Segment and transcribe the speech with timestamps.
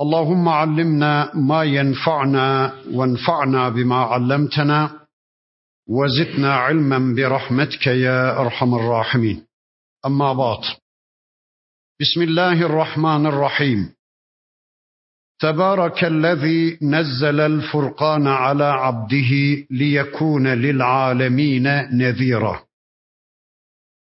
[0.00, 5.06] اللهم علمنا ما ينفعنا وانفعنا بما علمتنا
[5.88, 9.46] وزدنا علما برحمتك يا أرحم الراحمين.
[10.06, 10.58] أما بعد
[12.00, 13.94] بسم الله الرحمن الرحيم.
[15.40, 19.32] تبارك الذي نزل الفرقان على عبده
[19.70, 21.62] ليكون للعالمين
[21.98, 22.64] نذيرا.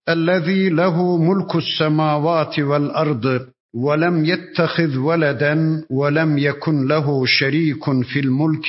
[0.09, 8.68] الذي له ملك السماوات والأرض ولم يتخذ ولدا ولم يكن له شريك في الملك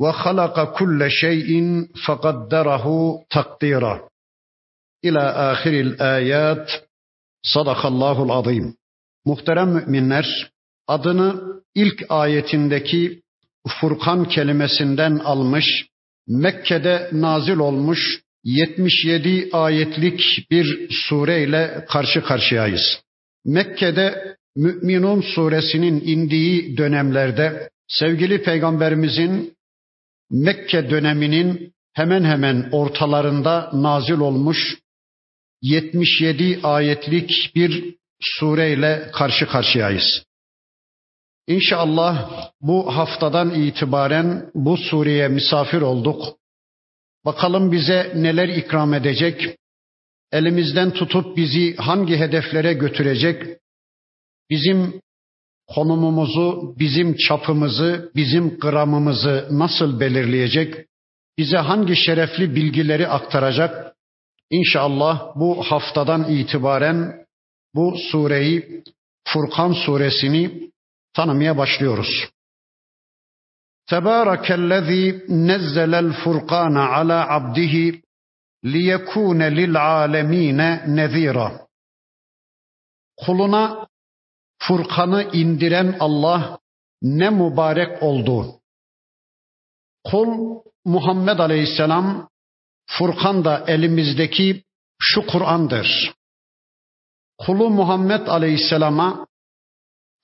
[0.00, 2.86] وخلق كل شيء فقدره
[3.30, 4.08] تقديرا
[5.04, 6.70] الى اخر الايات
[7.54, 8.74] صدق الله العظيم
[9.24, 10.50] Muhterem müminler,
[10.86, 11.42] adını
[11.74, 13.22] ilk ayetindeki
[13.80, 15.86] Furkan kelimesinden almış,
[16.28, 23.02] Mekke'de nazil olmuş 77 ayetlik bir sureyle karşı karşıyayız.
[23.45, 29.55] Mekke'de Mü'minun suresinin indiği dönemlerde sevgili peygamberimizin
[30.31, 34.77] Mekke döneminin hemen hemen ortalarında nazil olmuş
[35.61, 40.23] 77 ayetlik bir sureyle karşı karşıyayız.
[41.47, 46.25] İnşallah bu haftadan itibaren bu sureye misafir olduk.
[47.25, 49.57] Bakalım bize neler ikram edecek,
[50.31, 53.57] elimizden tutup bizi hangi hedeflere götürecek,
[54.49, 55.01] bizim
[55.67, 60.85] konumumuzu, bizim çapımızı, bizim gramımızı nasıl belirleyecek,
[61.37, 63.95] bize hangi şerefli bilgileri aktaracak,
[64.49, 67.25] İnşallah bu haftadan itibaren
[67.75, 68.83] bu sureyi,
[69.27, 70.71] Furkan suresini
[71.13, 72.29] tanımaya başlıyoruz.
[73.89, 78.01] Tebârekellezî nezzelel furkâne alâ abdihi
[78.65, 81.67] lil âlemîne nezîra.
[83.17, 83.87] Kuluna
[84.59, 86.59] Furkan'ı indiren Allah
[87.01, 88.61] ne mübarek oldu.
[90.03, 92.29] Kul Muhammed Aleyhisselam
[92.87, 94.63] Furkan da elimizdeki
[94.99, 96.13] şu Kur'an'dır.
[97.37, 99.27] Kulu Muhammed Aleyhisselam'a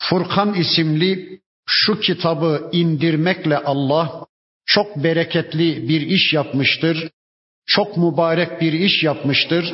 [0.01, 4.25] Furkan isimli şu kitabı indirmekle Allah
[4.65, 7.11] çok bereketli bir iş yapmıştır.
[7.65, 9.73] Çok mübarek bir iş yapmıştır.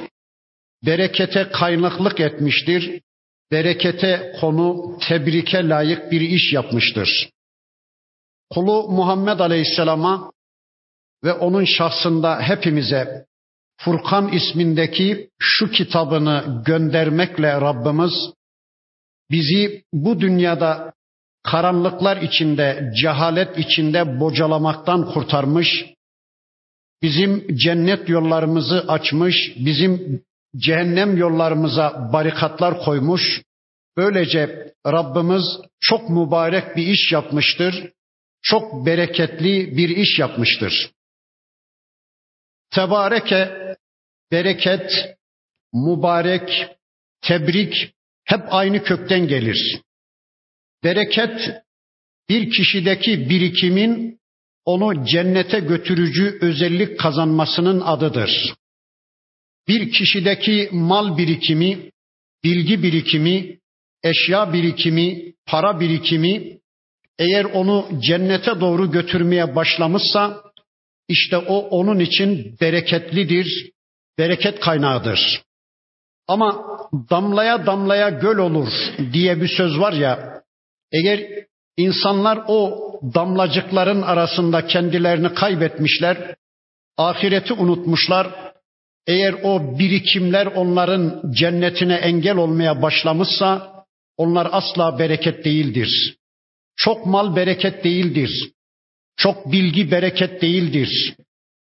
[0.85, 3.01] Berekete kaynaklık etmiştir.
[3.51, 7.29] Berekete konu tebrike layık bir iş yapmıştır.
[8.49, 10.31] Kulu Muhammed Aleyhisselam'a
[11.23, 13.25] ve onun şahsında hepimize
[13.81, 18.13] Furkan ismindeki şu kitabını göndermekle Rabbimiz
[19.31, 20.93] bizi bu dünyada
[21.43, 25.85] karanlıklar içinde, cehalet içinde bocalamaktan kurtarmış,
[27.01, 29.35] bizim cennet yollarımızı açmış,
[29.65, 30.23] bizim
[30.55, 33.41] cehennem yollarımıza barikatlar koymuş.
[33.97, 35.43] Böylece Rabbimiz
[35.79, 37.91] çok mübarek bir iş yapmıştır.
[38.41, 40.91] Çok bereketli bir iş yapmıştır.
[42.71, 43.75] Tebareke,
[44.31, 44.91] bereket,
[45.73, 46.67] mübarek,
[47.21, 47.93] tebrik
[48.25, 49.81] hep aynı kökten gelir.
[50.83, 51.63] Bereket
[52.29, 54.19] bir kişideki birikimin
[54.67, 58.53] onu cennete götürücü özellik kazanmasının adıdır.
[59.67, 61.91] Bir kişideki mal birikimi,
[62.43, 63.59] bilgi birikimi,
[64.03, 66.57] eşya birikimi, para birikimi
[67.19, 70.43] eğer onu cennete doğru götürmeye başlamışsa
[71.07, 73.71] işte o onun için bereketlidir,
[74.17, 75.41] bereket kaynağıdır.
[76.27, 76.79] Ama
[77.09, 78.69] damlaya damlaya göl olur
[79.13, 80.43] diye bir söz var ya,
[80.91, 81.46] eğer
[81.77, 86.35] insanlar o damlacıkların arasında kendilerini kaybetmişler,
[86.97, 88.53] ahireti unutmuşlar,
[89.07, 93.77] eğer o birikimler onların cennetine engel olmaya başlamışsa,
[94.17, 96.17] onlar asla bereket değildir.
[96.75, 98.51] Çok mal bereket değildir.
[99.17, 101.15] Çok bilgi bereket değildir.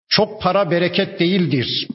[0.10, 1.88] Çok para bereket değildir.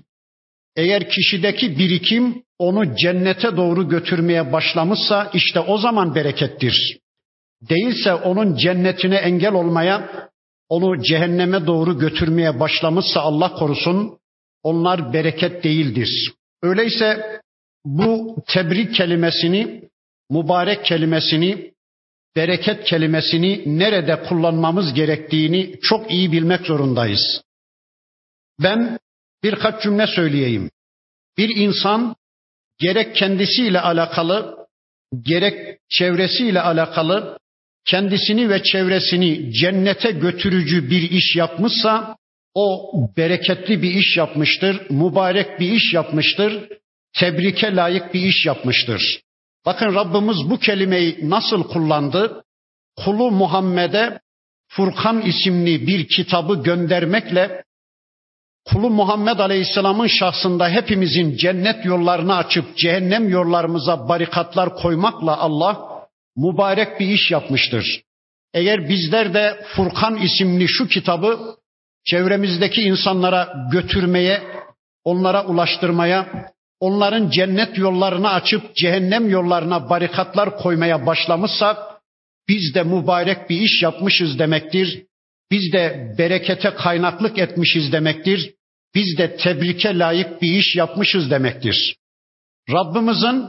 [0.77, 6.99] Eğer kişideki birikim onu cennete doğru götürmeye başlamışsa işte o zaman berekettir.
[7.63, 10.29] Değilse onun cennetine engel olmaya,
[10.69, 14.19] onu cehenneme doğru götürmeye başlamışsa Allah korusun,
[14.63, 16.33] onlar bereket değildir.
[16.63, 17.41] Öyleyse
[17.85, 19.89] bu tebrik kelimesini,
[20.31, 21.73] mübarek kelimesini
[22.37, 27.43] bereket kelimesini nerede kullanmamız gerektiğini çok iyi bilmek zorundayız.
[28.63, 28.99] Ben
[29.43, 30.71] birkaç cümle söyleyeyim.
[31.39, 32.17] Bir insan
[32.79, 34.57] gerek kendisiyle alakalı,
[35.23, 37.39] gerek çevresiyle alakalı
[37.91, 42.17] kendisini ve çevresini cennete götürücü bir iş yapmışsa
[42.55, 46.69] o bereketli bir iş yapmıştır, mübarek bir iş yapmıştır,
[47.19, 49.21] tebrike layık bir iş yapmıştır.
[49.67, 52.43] Bakın Rabbimiz bu kelimeyi nasıl kullandı?
[52.97, 54.21] Kulu Muhammed'e
[54.69, 57.65] Furkan isimli bir kitabı göndermekle
[58.65, 65.98] kulu Muhammed Aleyhisselam'ın şahsında hepimizin cennet yollarını açıp cehennem yollarımıza barikatlar koymakla Allah
[66.39, 68.03] mübarek bir iş yapmıştır.
[68.55, 71.57] Eğer bizler de Furkan isimli şu kitabı
[72.05, 74.43] çevremizdeki insanlara götürmeye,
[75.05, 76.49] onlara ulaştırmaya,
[76.81, 81.79] onların cennet yollarını açıp cehennem yollarına barikatlar koymaya başlamışsak
[82.49, 85.05] biz de mübarek bir iş yapmışız demektir.
[85.51, 88.55] Biz de berekete kaynaklık etmişiz demektir.
[88.95, 91.97] Biz de tebrike layık bir iş yapmışız demektir.
[92.71, 93.45] Rabbimizin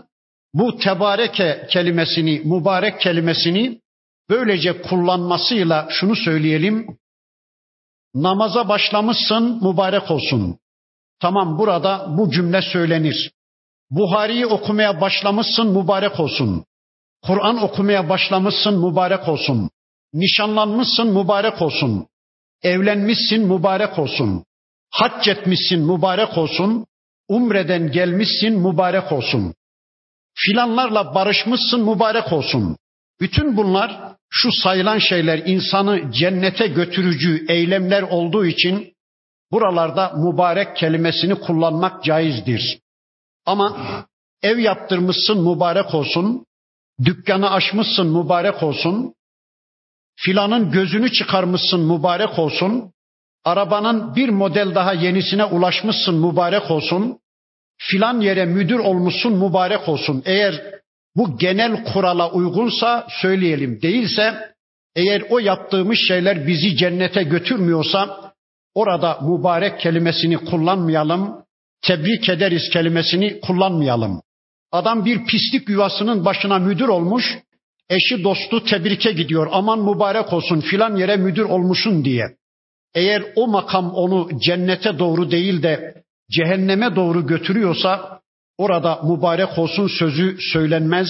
[0.54, 3.82] bu tebareke kelimesini, mübarek kelimesini
[4.30, 6.98] böylece kullanmasıyla şunu söyleyelim.
[8.16, 10.60] Namaza başlamışsın, mübarek olsun.
[11.20, 13.32] Tamam burada bu cümle söylenir.
[13.90, 16.66] Buhari'yi okumaya başlamışsın, mübarek olsun.
[17.24, 19.70] Kur'an okumaya başlamışsın, mübarek olsun.
[20.14, 22.08] Nişanlanmışsın, mübarek olsun.
[22.64, 24.46] Evlenmişsin, mübarek olsun.
[24.90, 26.86] Hac etmişsin, mübarek olsun.
[27.28, 29.54] Umreden gelmişsin, mübarek olsun.
[30.46, 32.78] Filanlarla barışmışsın, mübarek olsun.
[33.22, 38.94] Bütün bunlar şu sayılan şeyler insanı cennete götürücü eylemler olduğu için
[39.52, 42.80] buralarda mübarek kelimesini kullanmak caizdir.
[43.46, 43.78] Ama
[44.42, 46.46] ev yaptırmışsın mübarek olsun,
[47.06, 49.14] dükkanı açmışsın mübarek olsun,
[50.16, 52.94] filanın gözünü çıkarmışsın mübarek olsun,
[53.44, 57.19] arabanın bir model daha yenisine ulaşmışsın mübarek olsun,
[57.80, 60.24] filan yere müdür olmuşsun mübarek olsun.
[60.26, 60.62] Eğer
[61.16, 63.82] bu genel kurala uygunsa söyleyelim.
[63.82, 64.54] Değilse
[64.96, 68.32] eğer o yaptığımız şeyler bizi cennete götürmüyorsa
[68.76, 71.44] orada mübarek kelimesini kullanmayalım.
[71.82, 74.22] Tebrik ederiz kelimesini kullanmayalım.
[74.72, 77.38] Adam bir pislik yuvasının başına müdür olmuş.
[77.90, 79.48] Eşi dostu tebrike gidiyor.
[79.52, 82.26] Aman mübarek olsun filan yere müdür olmuşsun diye.
[82.96, 88.22] Eğer o makam onu cennete doğru değil de cehenneme doğru götürüyorsa
[88.58, 91.08] orada mübarek olsun sözü söylenmez.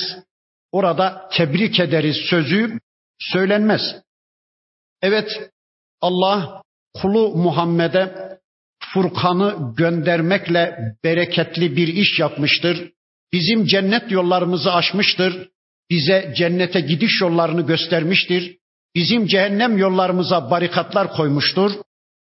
[0.71, 2.80] Orada tebrik ederiz sözü
[3.19, 3.81] söylenmez.
[5.01, 5.51] Evet
[6.01, 6.63] Allah
[7.01, 8.30] kulu Muhammed'e
[8.94, 12.92] Furkan'ı göndermekle bereketli bir iş yapmıştır.
[13.33, 15.50] Bizim cennet yollarımızı açmıştır.
[15.89, 18.57] Bize cennete gidiş yollarını göstermiştir.
[18.95, 21.72] Bizim cehennem yollarımıza barikatlar koymuştur.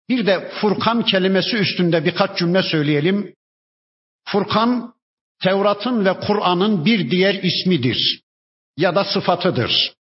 [0.09, 3.35] Bir de Furkan kelimesi üstünde birkaç cümle söyleyelim.
[4.25, 4.93] Furkan
[5.43, 8.21] Tevrat'ın ve Kur'an'ın bir diğer ismidir
[8.77, 9.93] ya da sıfatıdır.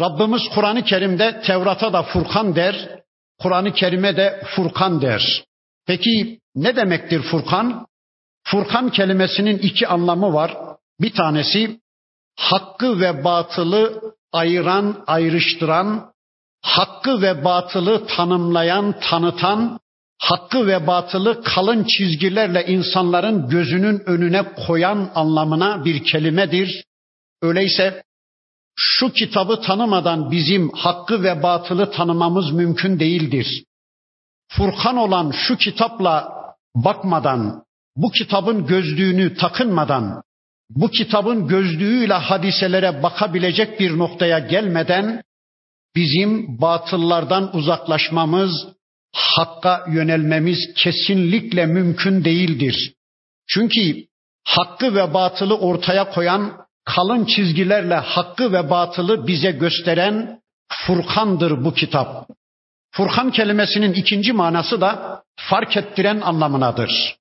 [0.00, 3.02] Rabbimiz Kur'an-ı Kerim'de Tevrat'a da Furkan der,
[3.38, 5.44] Kur'an-ı Kerim'e de Furkan der.
[5.86, 7.86] Peki ne demektir Furkan?
[8.44, 10.56] Furkan kelimesinin iki anlamı var.
[11.00, 11.80] Bir tanesi
[12.36, 16.11] hakkı ve batılı ayıran, ayrıştıran,
[16.62, 19.80] hakkı ve batılı tanımlayan, tanıtan,
[20.18, 26.84] hakkı ve batılı kalın çizgilerle insanların gözünün önüne koyan anlamına bir kelimedir.
[27.42, 28.02] Öyleyse
[28.76, 33.64] şu kitabı tanımadan bizim hakkı ve batılı tanımamız mümkün değildir.
[34.48, 36.32] Furkan olan şu kitapla
[36.74, 37.64] bakmadan,
[37.96, 40.22] bu kitabın gözlüğünü takınmadan,
[40.70, 45.22] bu kitabın gözlüğüyle hadiselere bakabilecek bir noktaya gelmeden
[45.96, 48.68] bizim batıllardan uzaklaşmamız,
[49.12, 52.94] hakka yönelmemiz kesinlikle mümkün değildir.
[53.48, 54.06] Çünkü
[54.44, 56.52] hakkı ve batılı ortaya koyan,
[56.84, 60.42] kalın çizgilerle hakkı ve batılı bize gösteren
[60.86, 62.28] Furkan'dır bu kitap.
[62.90, 67.16] Furkan kelimesinin ikinci manası da fark ettiren anlamınadır.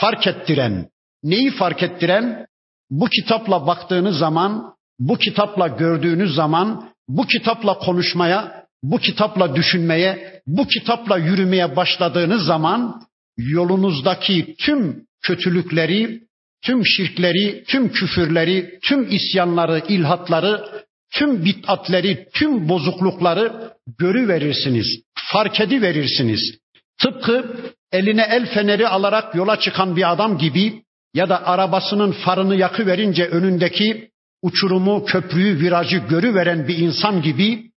[0.00, 0.88] Fark ettiren.
[1.22, 2.46] Neyi fark ettiren?
[2.90, 10.66] Bu kitapla baktığınız zaman, bu kitapla gördüğünüz zaman, bu kitapla konuşmaya, bu kitapla düşünmeye, bu
[10.66, 13.02] kitapla yürümeye başladığınız zaman
[13.36, 16.20] yolunuzdaki tüm kötülükleri,
[16.64, 20.64] tüm şirkleri, tüm küfürleri, tüm isyanları, ilhatları,
[21.12, 24.86] tüm bid'atleri, tüm bozuklukları görüverirsiniz,
[25.32, 26.58] fark ediverirsiniz.
[26.98, 27.56] Tıpkı
[27.92, 30.82] eline el feneri alarak yola çıkan bir adam gibi
[31.14, 34.10] ya da arabasının farını yakıverince önündeki
[34.42, 37.70] uçurumu, köprüyü, virajı görüveren bir insan gibi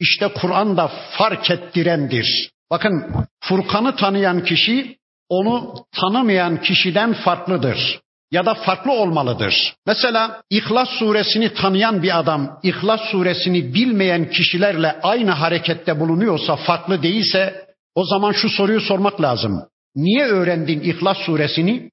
[0.00, 2.50] işte Kur'an da fark ettirendir.
[2.70, 4.96] Bakın Furkan'ı tanıyan kişi
[5.28, 8.00] onu tanımayan kişiden farklıdır
[8.30, 9.74] ya da farklı olmalıdır.
[9.86, 17.66] Mesela İhlas suresini tanıyan bir adam İhlas suresini bilmeyen kişilerle aynı harekette bulunuyorsa, farklı değilse
[17.94, 19.62] o zaman şu soruyu sormak lazım.
[19.96, 21.90] Niye öğrendin İhlas suresini?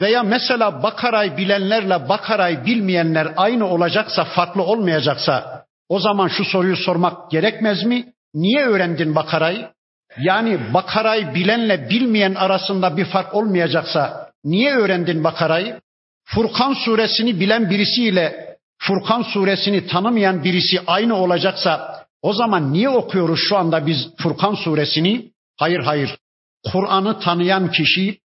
[0.00, 7.30] Veya mesela Bakara'yı bilenlerle Bakara'yı bilmeyenler aynı olacaksa, farklı olmayacaksa o zaman şu soruyu sormak
[7.30, 8.12] gerekmez mi?
[8.34, 9.68] Niye öğrendin Bakara'yı?
[10.18, 15.80] Yani Bakara'yı bilenle bilmeyen arasında bir fark olmayacaksa niye öğrendin Bakara'yı?
[16.24, 23.56] Furkan suresini bilen birisiyle Furkan suresini tanımayan birisi aynı olacaksa o zaman niye okuyoruz şu
[23.56, 25.30] anda biz Furkan suresini?
[25.56, 26.18] Hayır hayır.
[26.72, 28.18] Kur'an'ı tanıyan kişi,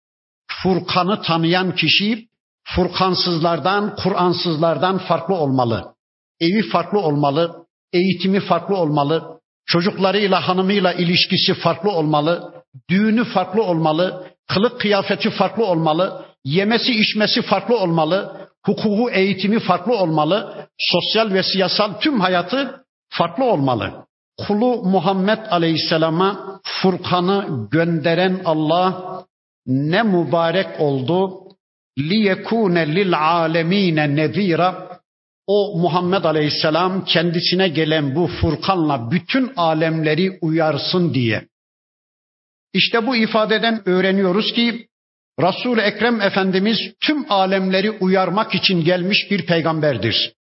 [0.64, 2.28] Furkan'ı tanıyan kişi
[2.76, 5.94] Furkansızlardan, Kur'ansızlardan farklı olmalı.
[6.40, 12.54] Evi farklı olmalı, eğitimi farklı olmalı, çocuklarıyla, hanımıyla ilişkisi farklı olmalı,
[12.90, 20.68] düğünü farklı olmalı, kılık kıyafeti farklı olmalı, yemesi içmesi farklı olmalı, hukuku eğitimi farklı olmalı,
[20.78, 24.06] sosyal ve siyasal tüm hayatı farklı olmalı.
[24.48, 29.04] Kulu Muhammed Aleyhisselam'a Furkan'ı gönderen Allah
[29.68, 31.42] ne mübarek oldu.
[32.00, 35.00] Liyekune lil alemine nezira
[35.48, 41.48] o Muhammed Aleyhisselam kendisine gelen bu Furkan'la bütün alemleri uyarsın diye.
[42.74, 44.88] İşte bu ifadeden öğreniyoruz ki
[45.40, 50.34] resul Ekrem Efendimiz tüm alemleri uyarmak için gelmiş bir peygamberdir.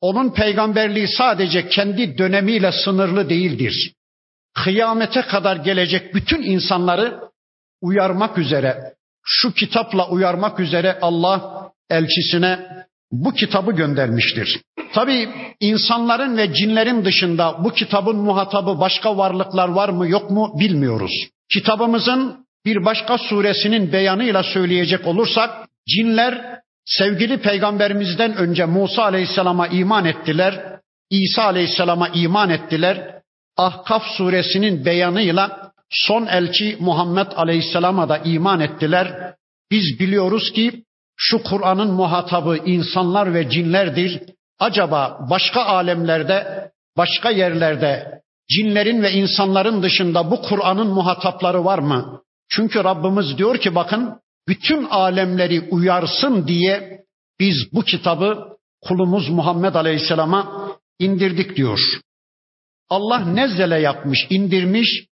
[0.00, 3.92] Onun peygamberliği sadece kendi dönemiyle sınırlı değildir.
[4.54, 7.20] Kıyamete kadar gelecek bütün insanları
[7.80, 12.58] uyarmak üzere, şu kitapla uyarmak üzere Allah elçisine
[13.12, 14.60] bu kitabı göndermiştir.
[14.92, 15.28] Tabi
[15.60, 21.12] insanların ve cinlerin dışında bu kitabın muhatabı başka varlıklar var mı yok mu bilmiyoruz.
[21.52, 30.78] Kitabımızın bir başka suresinin beyanıyla söyleyecek olursak cinler sevgili peygamberimizden önce Musa aleyhisselama iman ettiler.
[31.10, 33.20] İsa aleyhisselama iman ettiler.
[33.56, 39.34] Ahkaf suresinin beyanıyla son elçi Muhammed aleyhisselama da iman ettiler.
[39.70, 40.84] Biz biliyoruz ki
[41.16, 44.22] şu Kur'an'ın muhatabı insanlar ve cinlerdir.
[44.58, 52.22] Acaba başka alemlerde, başka yerlerde cinlerin ve insanların dışında bu Kur'an'ın muhatapları var mı?
[52.48, 57.00] Çünkü Rabbimiz diyor ki bakın bütün alemleri uyarsın diye
[57.40, 61.80] biz bu kitabı kulumuz Muhammed Aleyhisselam'a indirdik diyor.
[62.88, 65.06] Allah nezzele yapmış, indirmiş.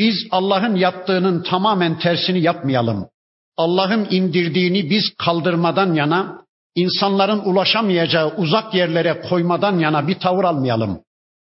[0.00, 3.08] Biz Allah'ın yaptığının tamamen tersini yapmayalım.
[3.56, 6.42] Allah'ın indirdiğini biz kaldırmadan yana,
[6.74, 11.00] insanların ulaşamayacağı uzak yerlere koymadan yana bir tavır almayalım.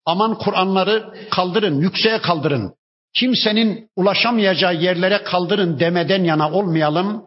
[0.05, 2.73] Aman Kur'anları kaldırın, yükseğe kaldırın.
[3.13, 7.23] Kimsenin ulaşamayacağı yerlere kaldırın demeden yana olmayalım.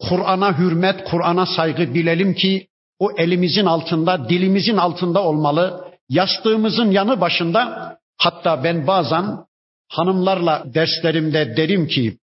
[0.00, 2.66] Kur'an'a hürmet, Kur'an'a saygı bilelim ki
[2.98, 5.84] o elimizin altında, dilimizin altında olmalı.
[6.08, 9.44] Yastığımızın yanı başında hatta ben bazen
[9.88, 12.18] hanımlarla derslerimde derim ki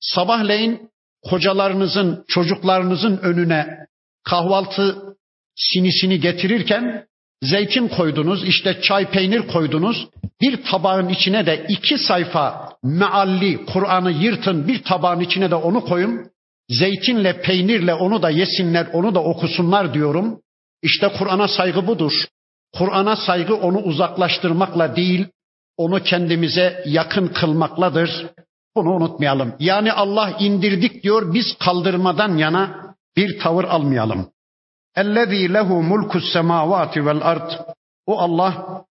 [0.00, 0.90] sabahleyin
[1.22, 3.86] kocalarınızın, çocuklarınızın önüne
[4.24, 5.16] kahvaltı
[5.56, 7.06] sinisini getirirken
[7.42, 10.08] zeytin koydunuz, işte çay peynir koydunuz.
[10.40, 16.30] Bir tabağın içine de iki sayfa mealli Kur'an'ı yırtın bir tabağın içine de onu koyun.
[16.70, 20.40] Zeytinle peynirle onu da yesinler, onu da okusunlar diyorum.
[20.82, 22.12] İşte Kur'an'a saygı budur.
[22.74, 25.26] Kur'an'a saygı onu uzaklaştırmakla değil,
[25.76, 28.26] onu kendimize yakın kılmakladır.
[28.76, 29.54] Bunu unutmayalım.
[29.58, 34.30] Yani Allah indirdik diyor biz kaldırmadan yana bir tavır almayalım.
[34.96, 37.50] Ellezî lehu mulkus semavati vel ard.
[38.06, 38.84] O Allah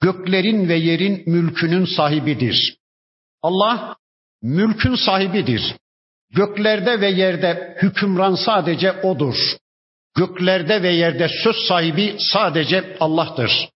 [0.00, 2.76] göklerin ve yerin mülkünün sahibidir.
[3.42, 3.96] Allah
[4.42, 5.76] mülkün sahibidir.
[6.30, 9.56] Göklerde ve yerde hükümran sadece odur.
[10.16, 13.68] Göklerde ve yerde söz sahibi sadece Allah'tır.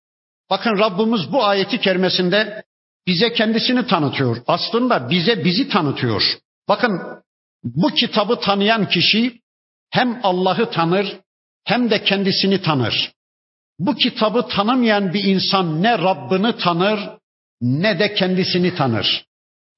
[0.50, 2.62] Bakın Rabbimiz bu ayeti kerimesinde
[3.06, 4.36] bize kendisini tanıtıyor.
[4.46, 6.22] Aslında bize bizi tanıtıyor.
[6.68, 7.00] Bakın
[7.64, 9.40] bu kitabı tanıyan kişi
[9.90, 11.16] hem Allah'ı tanır
[11.64, 13.12] hem de kendisini tanır.
[13.78, 17.00] Bu kitabı tanımayan bir insan ne Rabbini tanır
[17.60, 19.26] ne de kendisini tanır.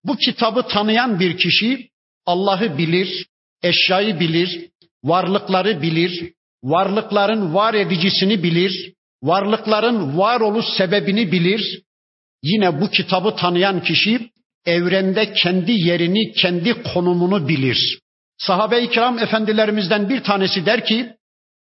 [0.04, 1.90] Bu kitabı tanıyan bir kişi
[2.26, 3.26] Allah'ı bilir,
[3.62, 4.70] eşyayı bilir,
[5.04, 11.82] varlıkları bilir, varlıkların var edicisini bilir, varlıkların varoluş sebebini bilir,
[12.42, 14.30] Yine bu kitabı tanıyan kişi
[14.66, 17.98] evrende kendi yerini, kendi konumunu bilir.
[18.38, 21.12] Sahabe-i kiram efendilerimizden bir tanesi der ki,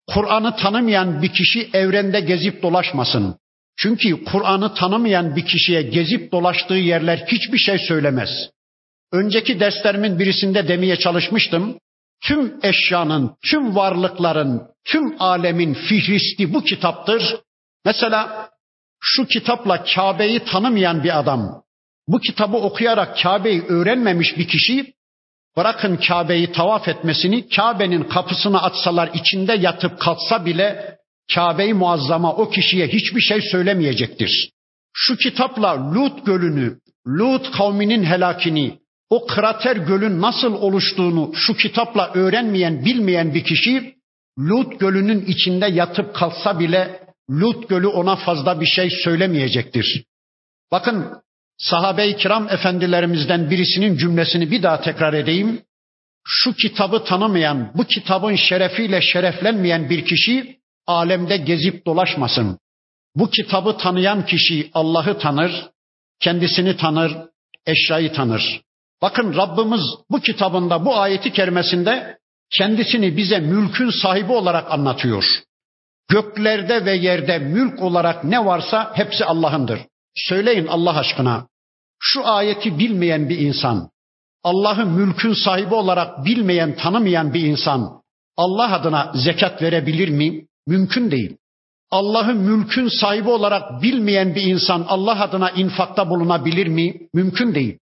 [0.07, 3.35] Kur'an'ı tanımayan bir kişi evrende gezip dolaşmasın.
[3.77, 8.29] Çünkü Kur'an'ı tanımayan bir kişiye gezip dolaştığı yerler hiçbir şey söylemez.
[9.11, 11.77] Önceki derslerimin birisinde demeye çalışmıştım.
[12.23, 17.35] Tüm eşyanın, tüm varlıkların, tüm alemin fihristi bu kitaptır.
[17.86, 18.50] Mesela
[19.00, 21.63] şu kitapla Kabe'yi tanımayan bir adam,
[22.07, 24.93] bu kitabı okuyarak Kabe'yi öğrenmemiş bir kişi,
[25.57, 30.98] bırakın Kabe'yi tavaf etmesini, Kabe'nin kapısını açsalar içinde yatıp kalsa bile
[31.36, 34.51] Kabe-i Muazzama o kişiye hiçbir şey söylemeyecektir.
[34.93, 38.79] Şu kitapla Lut gölünü, Lut kavminin helakini,
[39.10, 43.96] o krater gölün nasıl oluştuğunu şu kitapla öğrenmeyen, bilmeyen bir kişi
[44.39, 50.03] Lut gölünün içinde yatıp kalsa bile Lut gölü ona fazla bir şey söylemeyecektir.
[50.72, 51.22] Bakın
[51.57, 55.62] sahabe-i kiram efendilerimizden birisinin cümlesini bir daha tekrar edeyim.
[56.25, 62.60] Şu kitabı tanımayan, bu kitabın şerefiyle şereflenmeyen bir kişi alemde gezip dolaşmasın.
[63.15, 65.69] Bu kitabı tanıyan kişi Allah'ı tanır,
[66.19, 67.12] kendisini tanır,
[67.65, 68.62] eşyayı tanır.
[69.01, 72.17] Bakın Rabbimiz bu kitabında, bu ayeti kerimesinde
[72.51, 75.25] kendisini bize mülkün sahibi olarak anlatıyor.
[76.09, 79.79] Göklerde ve yerde mülk olarak ne varsa hepsi Allah'ındır.
[80.15, 81.47] Söyleyin Allah aşkına.
[81.99, 83.89] Şu ayeti bilmeyen bir insan,
[84.43, 88.01] Allah'ı mülkün sahibi olarak bilmeyen, tanımayan bir insan
[88.37, 90.45] Allah adına zekat verebilir mi?
[90.67, 91.37] Mümkün değil.
[91.91, 96.93] Allah'ı mülkün sahibi olarak bilmeyen bir insan Allah adına infakta bulunabilir mi?
[97.13, 97.77] Mümkün değil.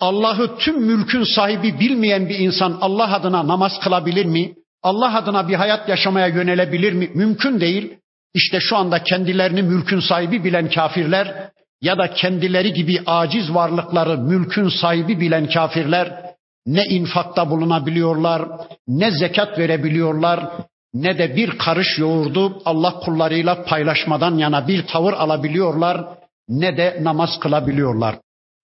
[0.00, 4.54] Allah'ı tüm mülkün sahibi bilmeyen bir insan Allah adına namaz kılabilir mi?
[4.82, 7.10] Allah adına bir hayat yaşamaya yönelebilir mi?
[7.14, 7.98] Mümkün değil.
[8.34, 11.50] İşte şu anda kendilerini mülkün sahibi bilen kafirler
[11.82, 16.28] ya da kendileri gibi aciz varlıkları mülkün sahibi bilen kafirler
[16.66, 18.48] ne infakta bulunabiliyorlar,
[18.88, 20.50] ne zekat verebiliyorlar,
[20.94, 26.04] ne de bir karış yoğurdu Allah kullarıyla paylaşmadan yana bir tavır alabiliyorlar,
[26.48, 28.16] ne de namaz kılabiliyorlar.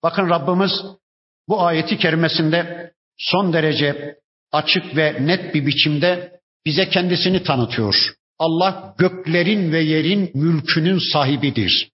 [0.02, 0.72] Bakın Rabbimiz
[1.48, 4.16] bu ayeti kerimesinde son derece
[4.53, 7.95] açık ve net bir biçimde bize kendisini tanıtıyor.
[8.39, 11.91] Allah göklerin ve yerin mülkünün sahibidir.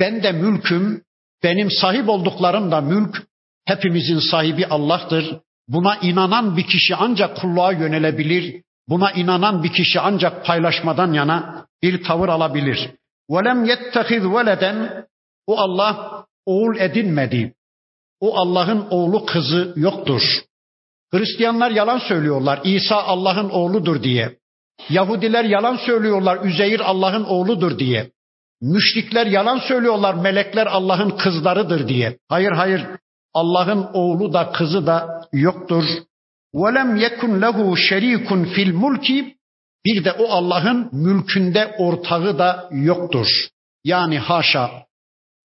[0.00, 1.02] Ben de mülküm,
[1.42, 3.22] benim sahip olduklarım da mülk,
[3.64, 5.38] hepimizin sahibi Allah'tır.
[5.68, 8.62] Buna inanan bir kişi ancak kulluğa yönelebilir.
[8.88, 12.90] Buna inanan bir kişi ancak paylaşmadan yana bir tavır alabilir.
[13.30, 15.04] وَلَمْ يَتَّخِذْ وَلَدًا
[15.46, 17.54] O Allah oğul edinmedi.
[18.20, 20.22] O Allah'ın oğlu kızı yoktur.
[21.12, 22.60] Hristiyanlar yalan söylüyorlar.
[22.64, 24.38] İsa Allah'ın oğludur diye.
[24.90, 26.44] Yahudiler yalan söylüyorlar.
[26.44, 28.10] Üzeyir Allah'ın oğludur diye.
[28.62, 30.14] Müşrikler yalan söylüyorlar.
[30.14, 32.18] Melekler Allah'ın kızlarıdır diye.
[32.28, 32.86] Hayır hayır.
[33.34, 35.84] Allah'ın oğlu da kızı da yoktur.
[36.54, 39.36] وَلَمْ يَكُنْ لَهُ شَر۪يكٌ fil mulki
[39.86, 43.26] Bir de o Allah'ın mülkünde ortağı da yoktur.
[43.84, 44.70] Yani haşa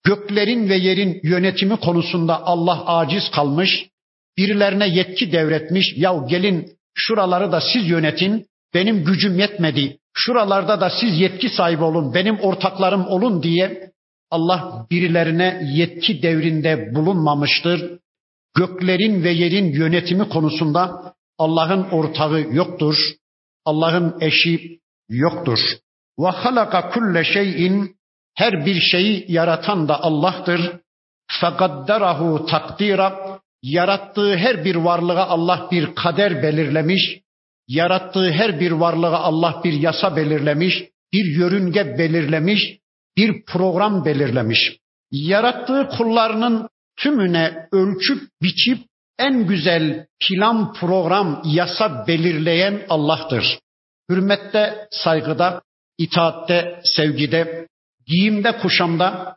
[0.04, 3.90] göklerin ve yerin yönetimi konusunda Allah aciz kalmış,
[4.39, 5.95] birilerine yetki devretmiş.
[5.97, 8.47] Ya gelin şuraları da siz yönetin.
[8.75, 9.99] Benim gücüm yetmedi.
[10.15, 12.15] Şuralarda da siz yetki sahibi olun.
[12.15, 13.91] Benim ortaklarım olun diye
[14.31, 17.99] Allah birilerine yetki devrinde bulunmamıştır.
[18.57, 22.97] Göklerin ve yerin yönetimi konusunda Allah'ın ortağı yoktur.
[23.65, 25.59] Allah'ın eşi yoktur.
[26.19, 27.97] Ve halaka kulle şeyin
[28.35, 30.81] her bir şeyi yaratan da Allah'tır.
[31.41, 37.21] Fekadderahu takdira yarattığı her bir varlığa Allah bir kader belirlemiş.
[37.69, 42.79] Yarattığı her bir varlığa Allah bir yasa belirlemiş, bir yörünge belirlemiş,
[43.17, 44.77] bir program belirlemiş.
[45.11, 48.79] Yarattığı kullarının tümüne ölçüp biçip
[49.19, 53.59] en güzel plan, program, yasa belirleyen Allah'tır.
[54.11, 55.63] Hürmette, saygıda,
[55.99, 57.69] itaatte, sevgide,
[58.07, 59.37] giyimde, kuşamda,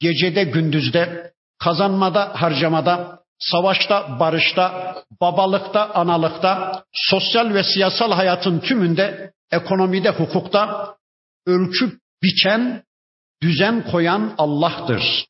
[0.00, 10.94] gecede, gündüzde, kazanmada, harcamada, savaşta, barışta, babalıkta, analıkta, sosyal ve siyasal hayatın tümünde, ekonomide, hukukta
[11.46, 12.82] ölçüp biçen,
[13.42, 15.26] düzen koyan Allah'tır.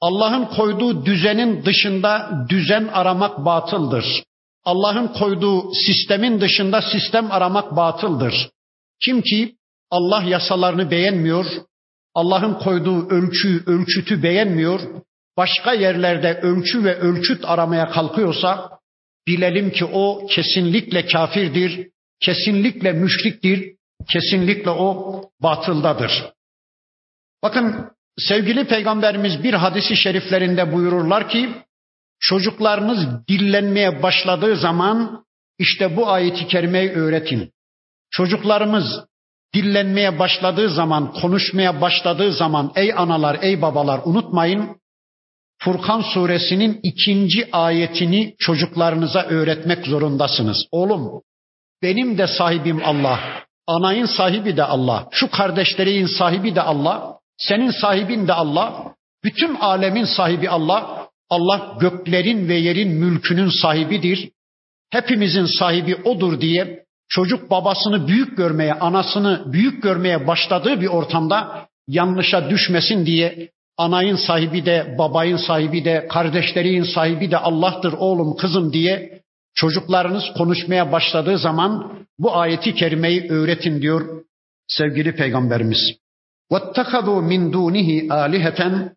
[0.00, 4.24] Allah'ın koyduğu düzenin dışında düzen aramak batıldır.
[4.64, 8.50] Allah'ın koyduğu sistemin dışında sistem aramak batıldır.
[9.04, 9.56] Kim ki
[9.90, 11.46] Allah yasalarını beğenmiyor,
[12.14, 14.80] Allah'ın koyduğu ölçüyü, ölçütü beğenmiyor,
[15.36, 18.78] başka yerlerde ölçü ve ölçüt aramaya kalkıyorsa
[19.26, 21.88] bilelim ki o kesinlikle kafirdir,
[22.20, 23.74] kesinlikle müşriktir,
[24.08, 26.32] kesinlikle o batıldadır.
[27.42, 31.48] Bakın sevgili peygamberimiz bir hadisi şeriflerinde buyururlar ki
[32.20, 35.24] çocuklarınız dillenmeye başladığı zaman
[35.58, 37.52] işte bu ayeti kerimeyi öğretin.
[38.10, 39.04] Çocuklarımız
[39.54, 44.80] dillenmeye başladığı zaman, konuşmaya başladığı zaman ey analar, ey babalar unutmayın.
[45.58, 50.66] Furkan suresinin ikinci ayetini çocuklarınıza öğretmek zorundasınız.
[50.70, 51.22] Oğlum
[51.82, 53.20] benim de sahibim Allah.
[53.66, 55.08] Anayın sahibi de Allah.
[55.10, 57.18] Şu kardeşlerin sahibi de Allah.
[57.38, 58.94] Senin sahibin de Allah.
[59.24, 61.08] Bütün alemin sahibi Allah.
[61.30, 64.30] Allah göklerin ve yerin mülkünün sahibidir.
[64.90, 72.50] Hepimizin sahibi odur diye çocuk babasını büyük görmeye, anasını büyük görmeye başladığı bir ortamda yanlışa
[72.50, 79.21] düşmesin diye anayın sahibi de, babayın sahibi de, kardeşlerin sahibi de Allah'tır oğlum, kızım diye
[79.53, 84.23] çocuklarınız konuşmaya başladığı zaman bu ayeti kerimeyi öğretin diyor
[84.67, 85.79] sevgili peygamberimiz.
[86.51, 88.89] وَاتَّخَذُوا مِنْ دُونِهِ آلِهَةً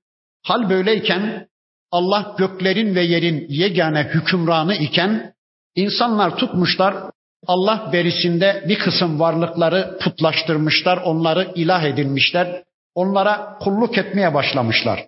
[0.42, 1.48] Hal böyleyken
[1.90, 5.34] Allah göklerin ve yerin yegane hükümranı iken
[5.74, 6.94] insanlar tutmuşlar
[7.46, 12.62] Allah berisinde bir kısım varlıkları putlaştırmışlar, onları ilah edilmişler,
[12.97, 15.07] onlara kulluk etmeye başlamışlar.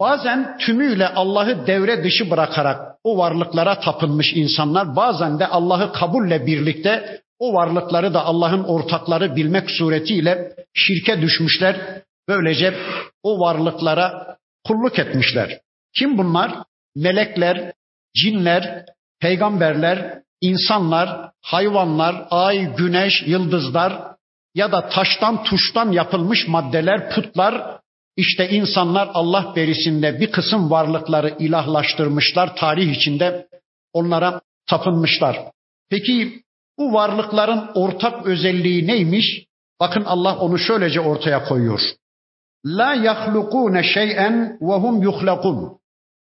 [0.00, 7.20] Bazen tümüyle Allah'ı devre dışı bırakarak o varlıklara tapınmış insanlar, bazen de Allah'ı kabulle birlikte
[7.38, 12.02] o varlıkları da Allah'ın ortakları bilmek suretiyle şirke düşmüşler.
[12.28, 12.74] Böylece
[13.22, 15.60] o varlıklara kulluk etmişler.
[15.98, 16.52] Kim bunlar?
[16.96, 17.72] Melekler,
[18.16, 18.84] cinler,
[19.20, 24.09] peygamberler, insanlar, hayvanlar, ay, güneş, yıldızlar
[24.54, 27.80] ya da taştan tuştan yapılmış maddeler, putlar
[28.16, 33.48] işte insanlar Allah berisinde bir kısım varlıkları ilahlaştırmışlar, tarih içinde
[33.92, 35.38] onlara tapınmışlar.
[35.90, 36.42] Peki
[36.78, 39.44] bu varlıkların ortak özelliği neymiş?
[39.80, 41.80] Bakın Allah onu şöylece ortaya koyuyor.
[42.66, 45.80] La yahlukune şey'en ve hum yuhlakun.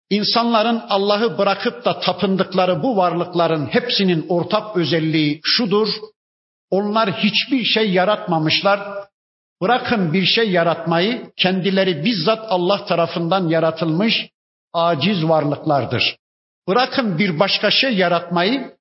[0.09, 5.87] İnsanların Allah'ı bırakıp da tapındıkları bu varlıkların hepsinin ortak özelliği şudur.
[6.70, 8.80] Onlar hiçbir şey yaratmamışlar.
[9.62, 14.28] Bırakın bir şey yaratmayı, kendileri bizzat Allah tarafından yaratılmış
[14.72, 16.16] aciz varlıklardır.
[16.68, 18.76] Bırakın bir başka şey yaratmayı,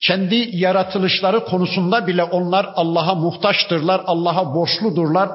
[0.00, 5.30] kendi yaratılışları konusunda bile onlar Allah'a muhtaçtırlar, Allah'a borçludurlar.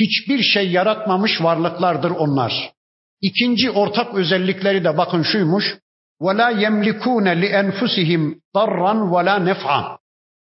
[0.00, 2.72] Hiçbir şey yaratmamış varlıklardır onlar.
[3.20, 5.78] İkinci ortak özellikleri de bakın şuymuş.
[6.20, 9.98] وَلَا يَمْلِكُونَ لِأَنْفُسِهِمْ ضَرًّا وَلَا نَفْعًا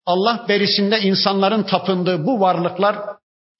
[0.08, 2.96] Allah berisinde insanların tapındığı bu varlıklar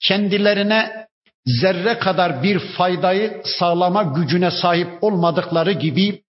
[0.01, 1.07] kendilerine
[1.47, 6.23] zerre kadar bir faydayı sağlama gücüne sahip olmadıkları gibi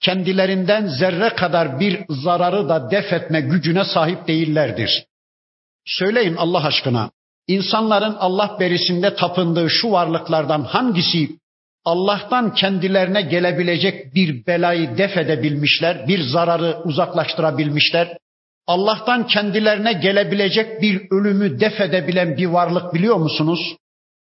[0.00, 5.06] kendilerinden zerre kadar bir zararı da def etme gücüne sahip değillerdir.
[5.86, 7.10] Söyleyin Allah aşkına,
[7.46, 11.28] insanların Allah berisinde tapındığı şu varlıklardan hangisi
[11.84, 18.19] Allah'tan kendilerine gelebilecek bir belayı def edebilmişler, bir zararı uzaklaştırabilmişler.
[18.70, 23.76] Allah'tan kendilerine gelebilecek bir ölümü def edebilen bir varlık biliyor musunuz?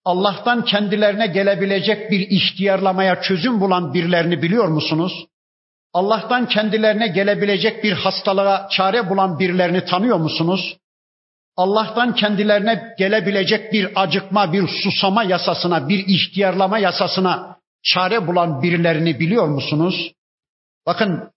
[0.05, 5.27] Allah'tan kendilerine gelebilecek bir ihtiyarlamaya çözüm bulan birilerini biliyor musunuz?
[5.92, 10.77] Allah'tan kendilerine gelebilecek bir hastalığa çare bulan birilerini tanıyor musunuz?
[11.57, 19.48] Allah'tan kendilerine gelebilecek bir acıkma, bir susama yasasına, bir ihtiyarlama yasasına çare bulan birilerini biliyor
[19.48, 20.12] musunuz?
[20.87, 21.31] Bakın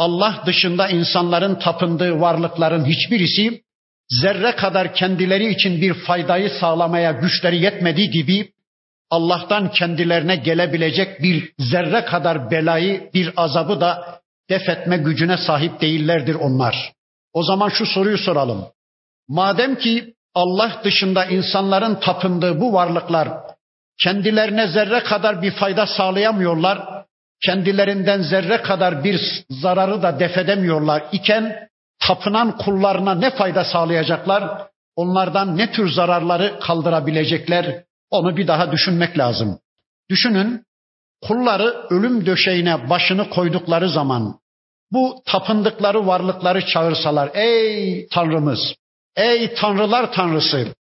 [0.00, 3.62] Allah dışında insanların tapındığı varlıkların hiçbirisi
[4.08, 8.52] zerre kadar kendileri için bir faydayı sağlamaya güçleri yetmediği gibi
[9.10, 16.34] Allah'tan kendilerine gelebilecek bir zerre kadar belayı, bir azabı da def etme gücüne sahip değillerdir
[16.34, 16.92] onlar.
[17.32, 18.66] O zaman şu soruyu soralım.
[19.28, 23.28] Madem ki Allah dışında insanların tapındığı bu varlıklar
[24.02, 26.99] kendilerine zerre kadar bir fayda sağlayamıyorlar,
[27.44, 31.68] kendilerinden zerre kadar bir zararı da defedemiyorlar iken
[32.00, 34.68] tapınan kullarına ne fayda sağlayacaklar?
[34.96, 37.84] Onlardan ne tür zararları kaldırabilecekler?
[38.10, 39.58] Onu bir daha düşünmek lazım.
[40.10, 40.64] Düşünün,
[41.22, 44.40] kulları ölüm döşeğine başını koydukları zaman
[44.92, 48.74] bu tapındıkları varlıkları çağırsalar, ey Tanrımız,
[49.16, 50.74] Ey tanrılar tanrısı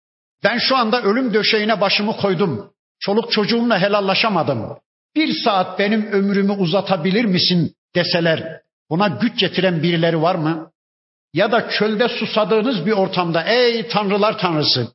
[0.44, 2.72] ben şu anda ölüm döşeğine başımı koydum.
[3.00, 4.78] Çoluk çocuğumla helallaşamadım.
[5.18, 10.70] Bir saat benim ömrümü uzatabilir misin deseler buna güç getiren birileri var mı?
[11.34, 14.88] Ya da çölde susadığınız bir ortamda ey tanrılar tanrısı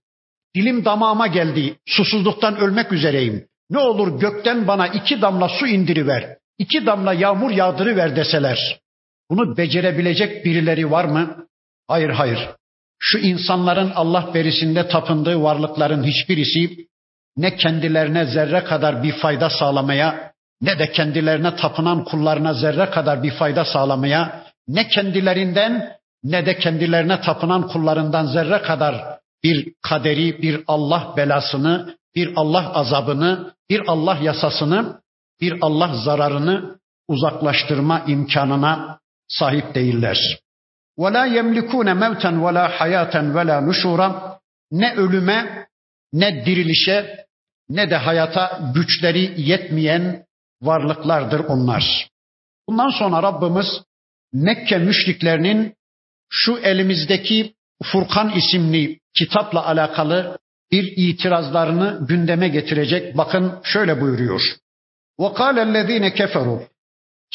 [0.56, 3.48] dilim damağıma geldi susuzluktan ölmek üzereyim.
[3.70, 6.38] Ne olur gökten bana iki damla su indiriver.
[6.58, 8.80] iki damla yağmur yağdırıver deseler.
[9.30, 11.48] Bunu becerebilecek birileri var mı?
[11.88, 12.50] Hayır hayır
[13.00, 16.88] şu insanların Allah berisinde tapındığı varlıkların hiçbirisi
[17.37, 23.31] ne kendilerine zerre kadar bir fayda sağlamaya ne de kendilerine tapınan kullarına zerre kadar bir
[23.31, 25.93] fayda sağlamaya ne kendilerinden
[26.25, 33.55] ne de kendilerine tapınan kullarından zerre kadar bir kaderi, bir Allah belasını, bir Allah azabını,
[33.71, 35.01] bir Allah yasasını,
[35.41, 40.39] bir Allah zararını uzaklaştırma imkanına sahip değiller.
[40.99, 44.39] وَلَا يَمْلِكُونَ مَوْتًا وَلَا حَيَاتًا وَلَا نُشُورًا
[44.71, 45.67] Ne ölüme,
[46.13, 47.22] ne dirilişe,
[47.73, 50.25] ne de hayata güçleri yetmeyen
[50.63, 52.09] varlıklardır onlar.
[52.69, 53.67] Bundan sonra Rabbimiz
[54.33, 55.75] Mekke müşriklerinin
[56.31, 60.39] şu elimizdeki Furkan isimli kitapla alakalı
[60.73, 63.17] bir itirazlarını gündeme getirecek.
[63.17, 64.43] Bakın şöyle buyuruyor.
[65.19, 66.67] وَقَالَ الَّذ۪ينَ كَفَرُوا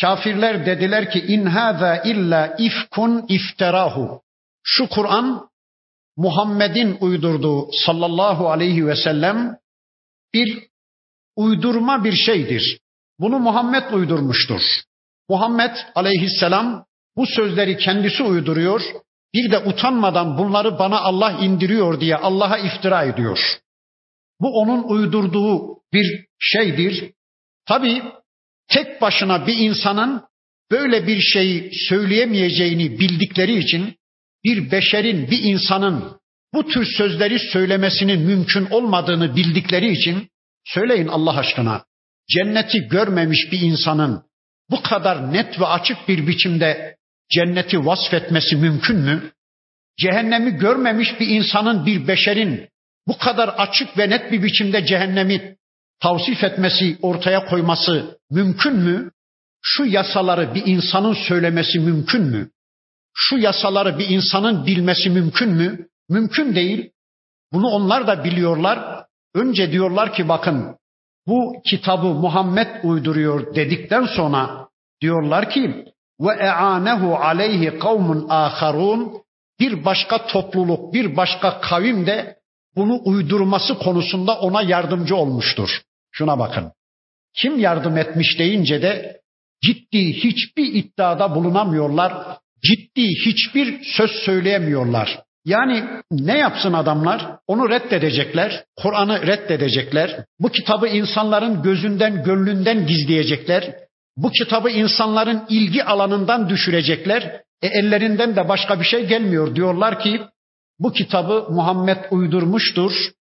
[0.01, 4.21] Kafirler dediler ki in hâzâ illa ifkun ifterahu.
[4.63, 5.49] Şu Kur'an
[6.17, 9.57] Muhammed'in uydurduğu sallallahu aleyhi ve sellem
[10.34, 10.68] bir
[11.36, 12.78] uydurma bir şeydir.
[13.18, 14.62] Bunu Muhammed uydurmuştur.
[15.28, 16.84] Muhammed aleyhisselam
[17.16, 18.82] bu sözleri kendisi uyduruyor.
[19.34, 23.38] Bir de utanmadan bunları bana Allah indiriyor diye Allah'a iftira ediyor.
[24.40, 27.12] Bu onun uydurduğu bir şeydir.
[27.66, 28.02] Tabi
[28.68, 30.22] tek başına bir insanın
[30.70, 33.96] böyle bir şeyi söyleyemeyeceğini bildikleri için
[34.44, 36.18] bir beşerin, bir insanın
[36.54, 40.28] bu tür sözleri söylemesinin mümkün olmadığını bildikleri için
[40.64, 41.84] söyleyin Allah aşkına.
[42.30, 44.22] Cenneti görmemiş bir insanın
[44.70, 46.96] bu kadar net ve açık bir biçimde
[47.30, 49.32] cenneti vasfetmesi mümkün mü?
[49.98, 52.68] Cehennemi görmemiş bir insanın, bir beşerin
[53.06, 55.56] bu kadar açık ve net bir biçimde cehennemi
[56.00, 59.10] tavsif etmesi, ortaya koyması mümkün mü?
[59.62, 62.50] Şu yasaları bir insanın söylemesi mümkün mü?
[63.14, 65.88] Şu yasaları bir insanın bilmesi mümkün mü?
[66.08, 66.90] Mümkün değil.
[67.52, 69.04] Bunu onlar da biliyorlar.
[69.34, 70.76] Önce diyorlar ki bakın
[71.26, 74.68] bu kitabı Muhammed uyduruyor dedikten sonra
[75.00, 75.84] diyorlar ki
[76.20, 79.12] ve e'anehu aleyhi kavmun aharun
[79.60, 82.36] bir başka topluluk, bir başka kavim de
[82.76, 85.82] bunu uydurması konusunda ona yardımcı olmuştur.
[86.10, 86.72] Şuna bakın.
[87.34, 89.20] Kim yardım etmiş deyince de
[89.62, 92.38] ciddi hiçbir iddiada bulunamıyorlar.
[92.62, 95.22] Ciddi hiçbir söz söyleyemiyorlar.
[95.48, 97.36] Yani ne yapsın adamlar?
[97.46, 98.64] Onu reddedecekler.
[98.76, 100.24] Kur'an'ı reddedecekler.
[100.40, 103.74] Bu kitabı insanların gözünden, gönlünden gizleyecekler.
[104.16, 107.42] Bu kitabı insanların ilgi alanından düşürecekler.
[107.62, 109.54] E ellerinden de başka bir şey gelmiyor.
[109.54, 110.20] Diyorlar ki
[110.78, 112.92] bu kitabı Muhammed uydurmuştur.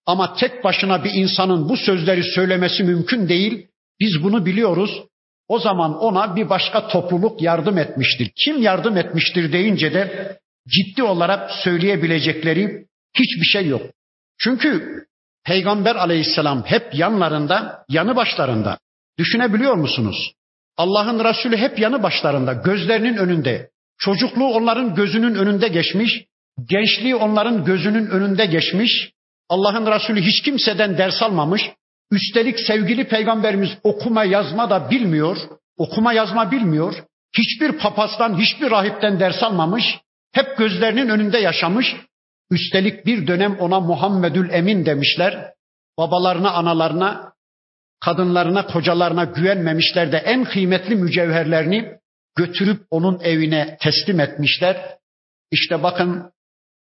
[0.06, 3.66] Ama tek başına bir insanın bu sözleri söylemesi mümkün değil.
[4.00, 5.02] Biz bunu biliyoruz.
[5.48, 8.30] O zaman ona bir başka topluluk yardım etmiştir.
[8.44, 10.36] Kim yardım etmiştir deyince de
[10.68, 13.82] ciddi olarak söyleyebilecekleri hiçbir şey yok.
[14.38, 15.00] Çünkü
[15.44, 18.78] Peygamber aleyhisselam hep yanlarında, yanı başlarında.
[19.18, 20.32] Düşünebiliyor musunuz?
[20.76, 23.70] Allah'ın Resulü hep yanı başlarında, gözlerinin önünde.
[23.98, 26.24] Çocukluğu onların gözünün önünde geçmiş,
[26.68, 29.12] gençliği onların gözünün önünde geçmiş.
[29.48, 31.62] Allah'ın Resulü hiç kimseden ders almamış.
[32.10, 35.36] Üstelik sevgili peygamberimiz okuma yazma da bilmiyor.
[35.76, 36.94] Okuma yazma bilmiyor.
[37.38, 39.84] Hiçbir papazdan, hiçbir rahipten ders almamış.
[40.32, 41.86] Hep gözlerinin önünde yaşamış.
[42.50, 45.52] Üstelik bir dönem ona Muhammedül Emin demişler.
[45.98, 47.32] Babalarına, analarına,
[48.00, 51.98] kadınlarına, kocalarına güvenmemişler de en kıymetli mücevherlerini
[52.36, 54.96] götürüp onun evine teslim etmişler.
[55.50, 56.32] İşte bakın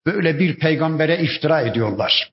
[0.05, 2.31] böyle bir peygambere iftira ediyorlar.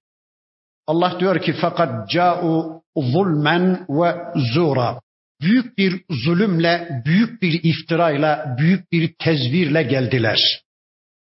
[0.86, 4.14] Allah diyor ki fakat ca'u zulmen ve
[4.54, 5.00] zura.
[5.40, 10.62] Büyük bir zulümle, büyük bir iftirayla, büyük bir tezvirle geldiler.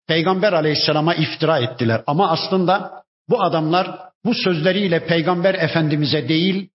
[0.07, 2.03] Peygamber aleyhisselama iftira ettiler.
[2.07, 6.69] Ama aslında bu adamlar bu sözleriyle Peygamber Efendimiz'e değil,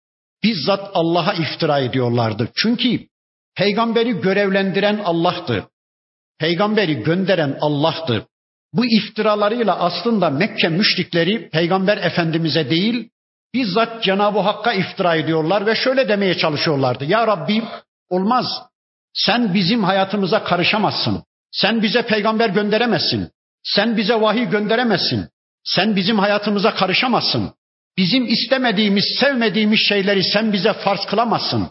[0.44, 2.50] bizzat Allah'a iftira ediyorlardı.
[2.56, 3.08] Çünkü
[3.56, 5.68] peygamberi görevlendiren Allah'tı.
[6.40, 8.28] Peygamberi gönderen Allah'tı.
[8.74, 13.10] Bu iftiralarıyla aslında Mekke müşrikleri Peygamber Efendimiz'e değil,
[13.54, 17.06] bizzat Cenab-ı Hakk'a iftira ediyorlar ve şöyle demeye çalışıyorlardı.
[17.06, 17.64] Ya Rabbi
[18.10, 18.46] olmaz.
[19.14, 21.24] Sen bizim hayatımıza karışamazsın.
[21.52, 23.30] Sen bize peygamber gönderemezsin.
[23.64, 25.28] Sen bize vahiy gönderemezsin.
[25.64, 27.54] Sen bizim hayatımıza karışamazsın.
[27.98, 31.70] Bizim istemediğimiz, sevmediğimiz şeyleri sen bize farz kılamazsın.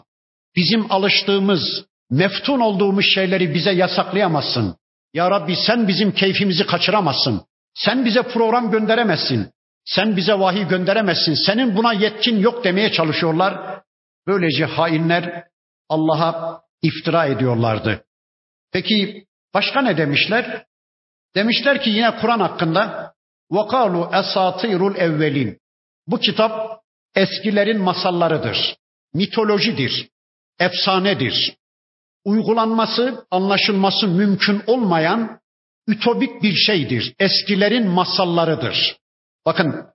[0.55, 4.75] Bizim alıştığımız, meftun olduğumuz şeyleri bize yasaklayamazsın.
[5.13, 7.41] Ya Rabbi sen bizim keyfimizi kaçıramazsın.
[7.73, 9.51] Sen bize program gönderemezsin.
[9.85, 11.33] Sen bize vahiy gönderemezsin.
[11.33, 13.81] Senin buna yetkin yok demeye çalışıyorlar.
[14.27, 15.43] Böylece hainler
[15.89, 18.03] Allah'a iftira ediyorlardı.
[18.71, 20.66] Peki başka ne demişler?
[21.34, 23.12] Demişler ki yine Kur'an hakkında
[23.50, 25.58] وَقَالُوا اَسَاطِيرُ الْاَوَّلِينَ
[26.06, 26.82] Bu kitap
[27.14, 28.76] eskilerin masallarıdır,
[29.14, 30.08] mitolojidir,
[30.58, 31.56] efsanedir.
[32.24, 35.40] Uygulanması, anlaşılması mümkün olmayan
[35.88, 37.14] ütopik bir şeydir.
[37.18, 38.96] Eskilerin masallarıdır.
[39.46, 39.86] Bakın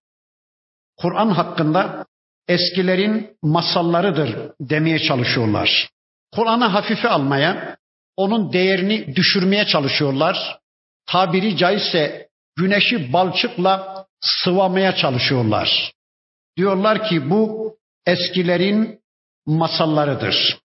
[0.97, 2.05] Kur'an hakkında
[2.47, 5.89] eskilerin masallarıdır demeye çalışıyorlar.
[6.31, 7.77] Kur'an'ı hafife almaya,
[8.16, 10.58] onun değerini düşürmeye çalışıyorlar.
[11.06, 15.92] Tabiri caizse güneşi balçıkla sıvamaya çalışıyorlar.
[16.56, 17.74] Diyorlar ki bu
[18.06, 19.00] eskilerin
[19.46, 20.58] masallarıdır.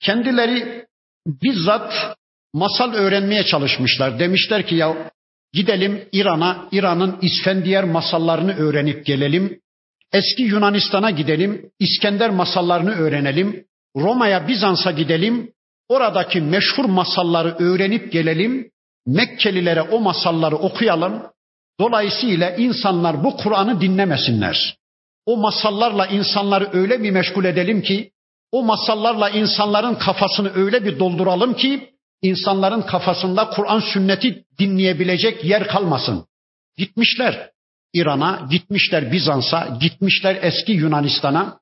[0.00, 0.86] Kendileri
[1.26, 2.16] bizzat
[2.52, 4.18] masal öğrenmeye çalışmışlar.
[4.18, 5.10] Demişler ki ya
[5.52, 9.60] gidelim İran'a, İran'ın İsfendiyar masallarını öğrenip gelelim.
[10.12, 13.64] Eski Yunanistan'a gidelim, İskender masallarını öğrenelim.
[13.96, 15.52] Roma'ya, Bizans'a gidelim.
[15.88, 18.70] Oradaki meşhur masalları öğrenip gelelim.
[19.06, 21.22] Mekkelilere o masalları okuyalım.
[21.80, 24.76] Dolayısıyla insanlar bu Kur'an'ı dinlemesinler.
[25.26, 28.10] O masallarla insanları öyle bir meşgul edelim ki,
[28.52, 31.90] o masallarla insanların kafasını öyle bir dolduralım ki,
[32.22, 36.26] insanların kafasında Kur'an sünneti dinleyebilecek yer kalmasın.
[36.76, 37.50] Gitmişler
[37.92, 41.60] İran'a, gitmişler Bizans'a, gitmişler eski Yunanistan'a.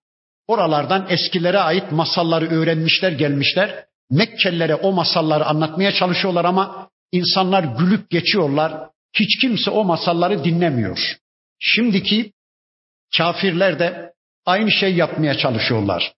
[0.48, 3.85] Oralardan eskilere ait masalları öğrenmişler, gelmişler.
[4.10, 8.88] Mekkelilere o masalları anlatmaya çalışıyorlar ama insanlar gülüp geçiyorlar.
[9.18, 11.16] Hiç kimse o masalları dinlemiyor.
[11.58, 12.32] Şimdiki
[13.16, 14.12] kafirler de
[14.46, 16.12] aynı şey yapmaya çalışıyorlar.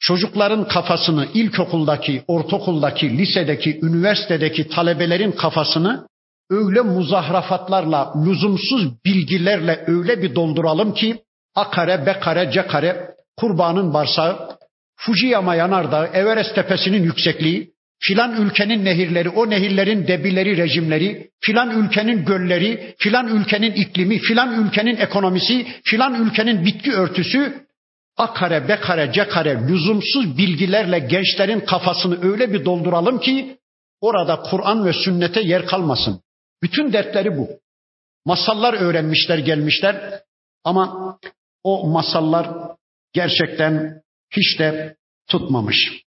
[0.00, 6.06] Çocukların kafasını ilkokuldaki, ortaokuldaki, lisedeki, üniversitedeki talebelerin kafasını
[6.50, 11.22] öyle muzahrafatlarla, lüzumsuz bilgilerle öyle bir dolduralım ki
[11.54, 14.58] A kare, B kare, C kare, kurbanın bağırsağı,
[15.04, 22.94] Fujiyama yanardağı, Everest tepesinin yüksekliği, filan ülkenin nehirleri, o nehirlerin debileri, rejimleri, filan ülkenin gölleri,
[22.98, 27.66] filan ülkenin iklimi, filan ülkenin ekonomisi, filan ülkenin bitki örtüsü,
[28.16, 33.58] A kare, B kare, C kare lüzumsuz bilgilerle gençlerin kafasını öyle bir dolduralım ki
[34.00, 36.20] orada Kur'an ve sünnete yer kalmasın.
[36.62, 37.48] Bütün dertleri bu.
[38.24, 40.20] Masallar öğrenmişler, gelmişler
[40.64, 41.18] ama
[41.64, 42.48] o masallar
[43.12, 44.01] gerçekten
[44.36, 44.96] hiç de
[45.28, 46.02] tutmamış.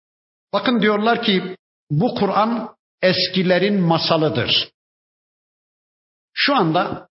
[0.53, 1.57] Bakın diyorlar ki
[1.91, 4.69] bu Kur'an eskilerin masalıdır.
[6.33, 7.09] Şu anda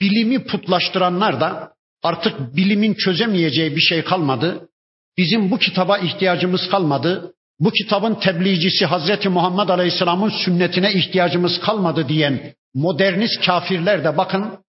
[0.00, 4.68] bilimi putlaştıranlar da artık bilimin çözemeyeceği bir şey kalmadı.
[5.16, 7.34] Bizim bu kitaba ihtiyacımız kalmadı.
[7.60, 14.64] Bu kitabın tebliğcisi Hazreti Muhammed Aleyhisselam'ın sünnetine ihtiyacımız kalmadı diyen modernist kafirler de bakın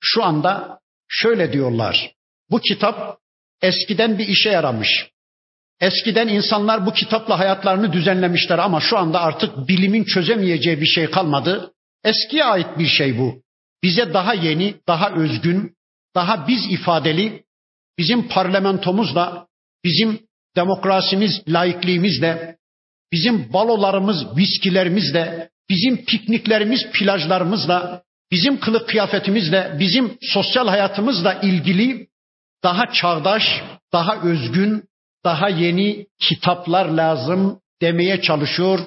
[0.00, 2.12] şu anda şöyle diyorlar.
[2.50, 3.18] Bu kitap
[3.62, 5.10] eskiden bir işe yaramış.
[5.80, 11.72] Eskiden insanlar bu kitapla hayatlarını düzenlemişler ama şu anda artık bilimin çözemeyeceği bir şey kalmadı.
[12.04, 13.42] Eskiye ait bir şey bu.
[13.82, 15.76] Bize daha yeni, daha özgün,
[16.14, 17.44] daha biz ifadeli,
[17.98, 19.46] bizim parlamentomuzla,
[19.84, 20.20] bizim
[20.56, 22.56] demokrasimiz, laikliğimizle,
[23.12, 32.08] bizim balolarımız, viskilerimizle, bizim pikniklerimiz, plajlarımızla, bizim kılık kıyafetimizle, bizim sosyal hayatımızla ilgili
[32.62, 33.42] daha çağdaş,
[33.92, 34.89] daha özgün,
[35.24, 38.78] daha yeni kitaplar lazım demeye çalışıyor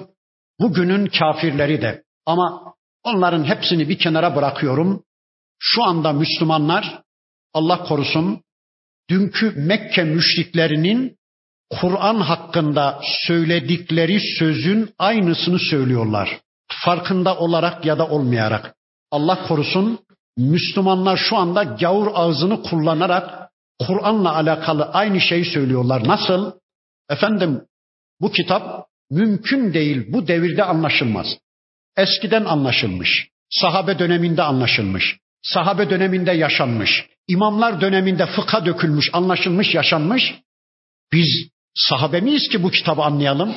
[0.60, 2.02] bugünün kafirleri de.
[2.26, 5.04] Ama onların hepsini bir kenara bırakıyorum.
[5.58, 7.02] Şu anda Müslümanlar
[7.54, 8.42] Allah korusun
[9.10, 11.16] dünkü Mekke müşriklerinin
[11.70, 16.40] Kur'an hakkında söyledikleri sözün aynısını söylüyorlar.
[16.84, 18.74] Farkında olarak ya da olmayarak.
[19.10, 19.98] Allah korusun
[20.36, 23.43] Müslümanlar şu anda gavur ağzını kullanarak
[23.80, 26.08] Kur'an'la alakalı aynı şeyi söylüyorlar.
[26.08, 26.52] Nasıl?
[27.10, 27.60] Efendim
[28.20, 31.26] bu kitap mümkün değil bu devirde anlaşılmaz.
[31.96, 33.28] Eskiden anlaşılmış.
[33.50, 35.16] Sahabe döneminde anlaşılmış.
[35.42, 37.06] Sahabe döneminde yaşanmış.
[37.28, 40.34] İmamlar döneminde fıkha dökülmüş, anlaşılmış, yaşanmış.
[41.12, 43.54] Biz sahabe miyiz ki bu kitabı anlayalım?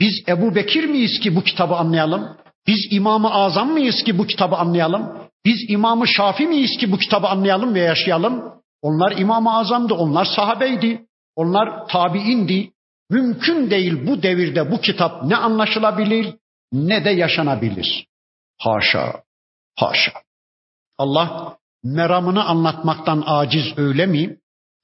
[0.00, 2.36] Biz Ebu Bekir miyiz ki bu kitabı anlayalım?
[2.66, 5.28] Biz İmam-ı Azam mıyız ki bu kitabı anlayalım?
[5.44, 8.55] Biz İmam-ı Şafi miyiz ki bu kitabı anlayalım ve yaşayalım?
[8.82, 12.70] Onlar İmam-ı Azam'dı, onlar sahabeydi, onlar tabiindi.
[13.10, 16.34] Mümkün değil bu devirde bu kitap ne anlaşılabilir
[16.72, 18.06] ne de yaşanabilir.
[18.58, 19.22] Haşa,
[19.78, 20.12] haşa.
[20.98, 24.36] Allah meramını anlatmaktan aciz öyle mi?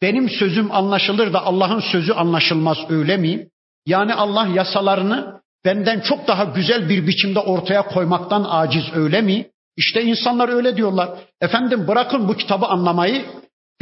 [0.03, 3.49] Benim sözüm anlaşılır da Allah'ın sözü anlaşılmaz öyle mi?
[3.87, 9.51] Yani Allah yasalarını benden çok daha güzel bir biçimde ortaya koymaktan aciz öyle mi?
[9.77, 11.19] İşte insanlar öyle diyorlar.
[11.41, 13.25] Efendim bırakın bu kitabı anlamayı.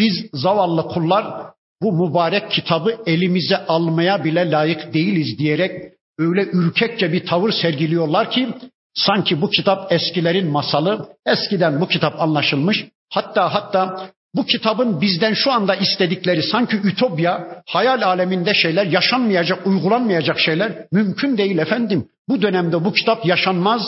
[0.01, 7.27] Biz zavallı kullar bu mübarek kitabı elimize almaya bile layık değiliz diyerek öyle ürkekçe bir
[7.27, 8.49] tavır sergiliyorlar ki
[8.95, 12.87] sanki bu kitap eskilerin masalı, eskiden bu kitap anlaşılmış.
[13.13, 20.39] Hatta hatta bu kitabın bizden şu anda istedikleri sanki ütopya, hayal aleminde şeyler, yaşanmayacak, uygulanmayacak
[20.41, 22.09] şeyler mümkün değil efendim.
[22.29, 23.83] Bu dönemde bu kitap yaşanmaz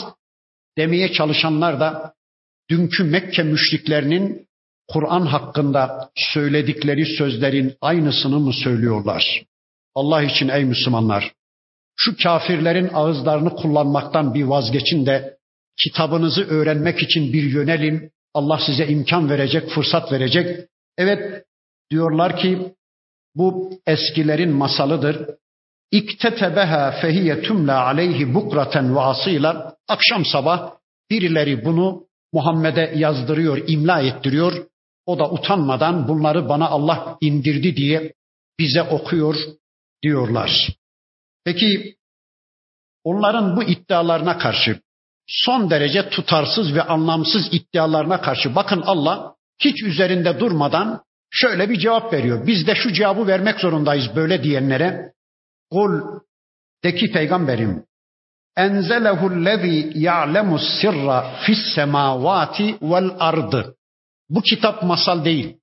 [0.79, 2.15] demeye çalışanlar da
[2.71, 4.47] dünkü Mekke müşriklerinin
[4.89, 9.43] Kur'an hakkında söyledikleri sözlerin aynısını mı söylüyorlar?
[9.95, 11.33] Allah için ey Müslümanlar,
[11.97, 15.37] şu kafirlerin ağızlarını kullanmaktan bir vazgeçin de
[15.85, 18.13] kitabınızı öğrenmek için bir yönelin.
[18.35, 20.69] Allah size imkan verecek, fırsat verecek.
[20.99, 21.45] Evet
[21.91, 22.75] diyorlar ki
[23.35, 25.27] bu eskilerin masalıdır.
[25.91, 30.73] İktetebeha fehiye tümla aleyhi bukraten ve asıyla akşam sabah
[31.11, 34.67] birileri bunu Muhammed'e yazdırıyor, imla ettiriyor.
[35.07, 38.13] O da utanmadan bunları bana Allah indirdi diye
[38.59, 39.37] bize okuyor
[40.03, 40.69] diyorlar.
[41.45, 41.97] Peki
[43.05, 44.81] onların bu iddialarına karşı
[45.27, 52.13] son derece tutarsız ve anlamsız iddialarına karşı bakın Allah hiç üzerinde durmadan şöyle bir cevap
[52.13, 52.47] veriyor.
[52.47, 55.13] Biz de şu cevabı vermek zorundayız böyle diyenlere.
[55.71, 56.01] Kul
[56.85, 57.85] de ki peygamberim
[58.57, 63.77] enzelehu lezi ya'lemu sirra fis semavati vel ardı.
[64.35, 65.57] Bu kitap masal değil.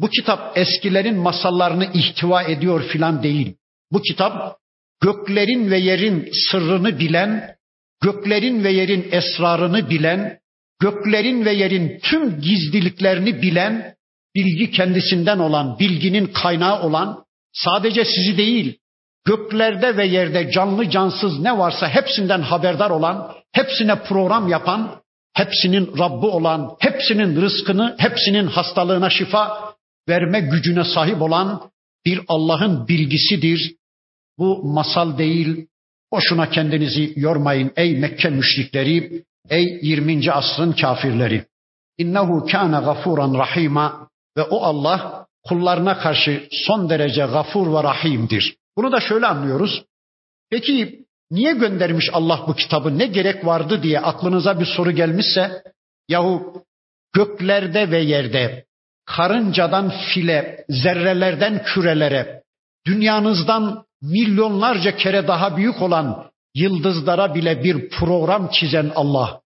[0.00, 3.54] Bu kitap eskilerin masallarını ihtiva ediyor filan değil.
[3.92, 4.56] Bu kitap
[5.02, 7.56] göklerin ve yerin sırrını bilen,
[8.02, 10.38] göklerin ve yerin esrarını bilen,
[10.80, 13.94] göklerin ve yerin tüm gizliliklerini bilen,
[14.34, 18.78] bilgi kendisinden olan, bilginin kaynağı olan, sadece sizi değil,
[19.24, 25.00] göklerde ve yerde canlı cansız ne varsa hepsinden haberdar olan, hepsine program yapan,
[25.36, 29.74] hepsinin Rabbi olan, hepsinin rızkını, hepsinin hastalığına şifa
[30.08, 31.70] verme gücüne sahip olan
[32.04, 33.74] bir Allah'ın bilgisidir.
[34.38, 35.66] Bu masal değil.
[36.12, 40.32] Boşuna kendinizi yormayın ey Mekke müşrikleri, ey 20.
[40.32, 41.44] asrın kafirleri.
[41.98, 48.56] İnnehu kana gafuran rahima ve o Allah kullarına karşı son derece gafur ve rahimdir.
[48.76, 49.84] Bunu da şöyle anlıyoruz.
[50.50, 52.98] Peki niye göndermiş Allah bu kitabı?
[52.98, 55.62] Ne gerek vardı diye aklınıza bir soru gelmişse
[56.08, 56.62] yahu
[57.12, 58.64] göklerde ve yerde
[59.06, 62.42] karıncadan file, zerrelerden kürelere,
[62.86, 69.40] dünyanızdan milyonlarca kere daha büyük olan yıldızlara bile bir program çizen Allah,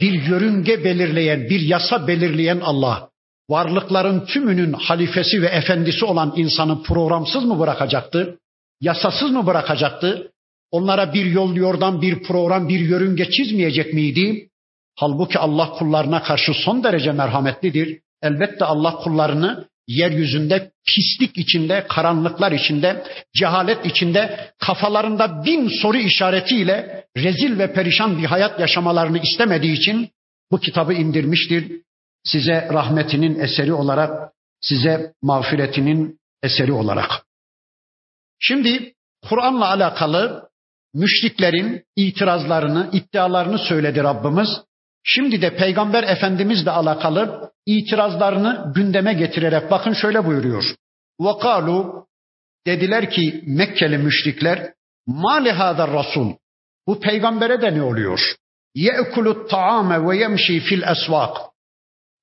[0.00, 3.08] bir yörünge belirleyen, bir yasa belirleyen Allah,
[3.50, 8.38] varlıkların tümünün halifesi ve efendisi olan insanı programsız mı bırakacaktı?
[8.80, 10.30] Yasasız mı bırakacaktı?
[10.74, 14.48] Onlara bir yol yordan bir program, bir yörünge çizmeyecek miydi?
[14.96, 18.00] Halbuki Allah kullarına karşı son derece merhametlidir.
[18.22, 23.04] Elbette Allah kullarını yeryüzünde pislik içinde, karanlıklar içinde,
[23.34, 30.08] cehalet içinde, kafalarında bin soru işaretiyle rezil ve perişan bir hayat yaşamalarını istemediği için
[30.50, 31.72] bu kitabı indirmiştir.
[32.24, 37.10] Size rahmetinin eseri olarak, size mağfiretinin eseri olarak.
[38.38, 38.94] Şimdi
[39.28, 40.53] Kur'an'la alakalı
[40.94, 44.48] müşriklerin itirazlarını, iddialarını söyledi Rabbimiz.
[45.04, 50.74] Şimdi de Peygamber Efendimizle alakalı itirazlarını gündeme getirerek bakın şöyle buyuruyor.
[51.20, 52.06] Vakalu
[52.66, 54.72] dediler ki Mekkeli müşrikler
[55.06, 56.32] ma lihadar rasul
[56.86, 58.34] bu peygambere de ne oluyor?
[58.74, 61.36] Ye'kulu ta'ame ve yemşi fil esvak.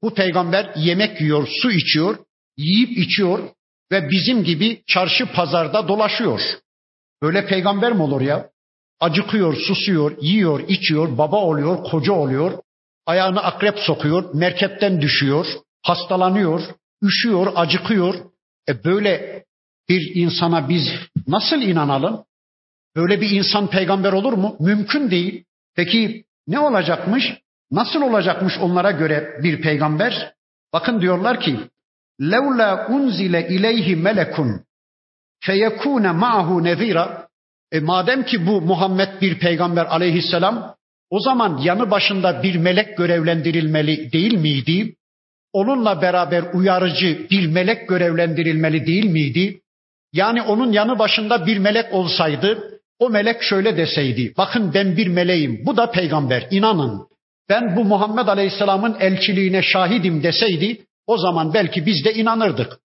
[0.03, 2.17] Bu peygamber yemek yiyor, su içiyor,
[2.57, 3.49] yiyip içiyor
[3.91, 6.41] ve bizim gibi çarşı pazarda dolaşıyor.
[7.21, 8.50] Böyle peygamber mi olur ya?
[9.01, 12.51] Acıkıyor, susuyor, yiyor, içiyor, baba oluyor, koca oluyor,
[13.05, 15.45] ayağını akrep sokuyor, merkepten düşüyor,
[15.81, 16.61] hastalanıyor,
[17.03, 18.15] üşüyor, acıkıyor.
[18.69, 19.43] E böyle
[19.89, 20.87] bir insana biz
[21.27, 22.23] nasıl inanalım?
[22.95, 24.55] Böyle bir insan peygamber olur mu?
[24.59, 25.43] Mümkün değil.
[25.75, 27.23] Peki ne olacakmış?
[27.71, 30.33] Nasıl olacakmış onlara göre bir peygamber?
[30.73, 31.59] Bakın diyorlar ki
[32.21, 34.65] levla unzile ileyhi melekun
[35.39, 37.27] feyekune ma'hu nezira
[37.71, 40.75] e madem ki bu Muhammed bir peygamber aleyhisselam
[41.09, 44.95] o zaman yanı başında bir melek görevlendirilmeli değil miydi?
[45.53, 49.61] Onunla beraber uyarıcı bir melek görevlendirilmeli değil miydi?
[50.13, 55.65] Yani onun yanı başında bir melek olsaydı, o melek şöyle deseydi, bakın ben bir meleğim,
[55.65, 57.07] bu da peygamber, inanın.
[57.49, 62.79] Ben bu Muhammed Aleyhisselam'ın elçiliğine şahidim deseydi, o zaman belki biz de inanırdık.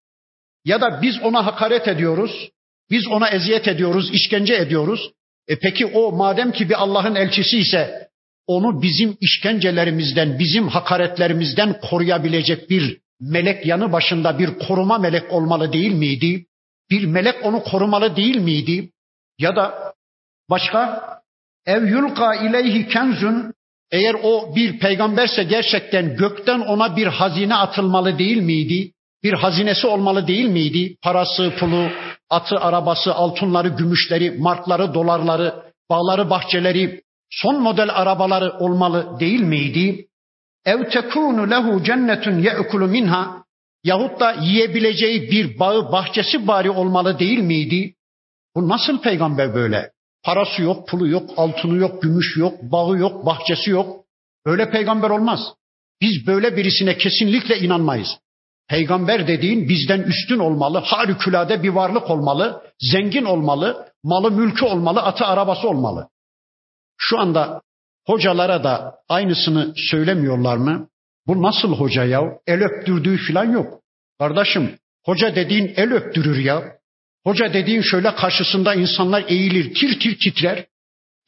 [0.64, 2.50] Ya da biz ona hakaret ediyoruz,
[2.90, 5.10] biz ona eziyet ediyoruz, işkence ediyoruz.
[5.48, 8.08] E peki o madem ki bir Allah'ın elçisi ise
[8.46, 15.92] onu bizim işkencelerimizden, bizim hakaretlerimizden koruyabilecek bir melek yanı başında bir koruma melek olmalı değil
[15.92, 16.46] miydi?
[16.90, 18.90] Bir melek onu korumalı değil miydi?
[19.38, 19.94] Ya da
[20.50, 21.02] başka
[21.66, 23.54] ev yulka ileyhi kenzun
[23.90, 28.92] eğer o bir peygamberse gerçekten gökten ona bir hazine atılmalı değil miydi?
[29.22, 30.96] Bir hazinesi olmalı değil miydi?
[31.02, 31.88] Parası, pulu,
[32.30, 35.54] atı, arabası, altınları, gümüşleri, markları, dolarları,
[35.90, 40.06] bağları, bahçeleri, son model arabaları olmalı değil miydi?
[40.64, 43.46] Ev tekunu lehu cennetun ye'kulu minha
[43.86, 47.94] Yahut da yiyebileceği bir bağı, bahçesi bari olmalı değil miydi?
[48.54, 49.90] Bu nasıl peygamber böyle?
[50.24, 54.04] Parası yok, pulu yok, altını yok, gümüş yok, bağı yok, bahçesi yok.
[54.46, 55.40] Böyle peygamber olmaz.
[56.00, 58.08] Biz böyle birisine kesinlikle inanmayız.
[58.68, 62.62] Peygamber dediğin bizden üstün olmalı, harikulade bir varlık olmalı,
[62.92, 66.08] zengin olmalı, malı mülkü olmalı, atı arabası olmalı.
[66.98, 67.62] Şu anda
[68.06, 70.88] hocalara da aynısını söylemiyorlar mı?
[71.26, 72.20] Bu nasıl hoca ya?
[72.46, 73.80] El öptürdüğü falan yok.
[74.18, 76.62] Kardeşim, hoca dediğin el öptürür ya.
[77.24, 80.66] Hoca dediğin şöyle karşısında insanlar eğilir, tir tir titrer.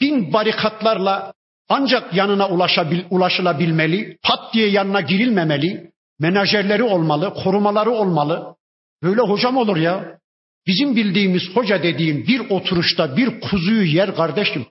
[0.01, 1.33] Bin barikatlarla
[1.69, 8.57] ancak yanına ulaşabil, ulaşılabilmeli, pat diye yanına girilmemeli, menajerleri olmalı, korumaları olmalı.
[9.03, 10.19] Böyle hocam olur ya.
[10.67, 14.67] Bizim bildiğimiz hoca dediğin bir oturuşta bir kuzuyu yer kardeşim.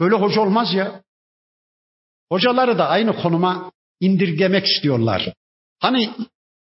[0.00, 1.02] Böyle hoca olmaz ya.
[2.32, 5.32] Hocaları da aynı konuma indirgemek istiyorlar.
[5.78, 6.10] Hani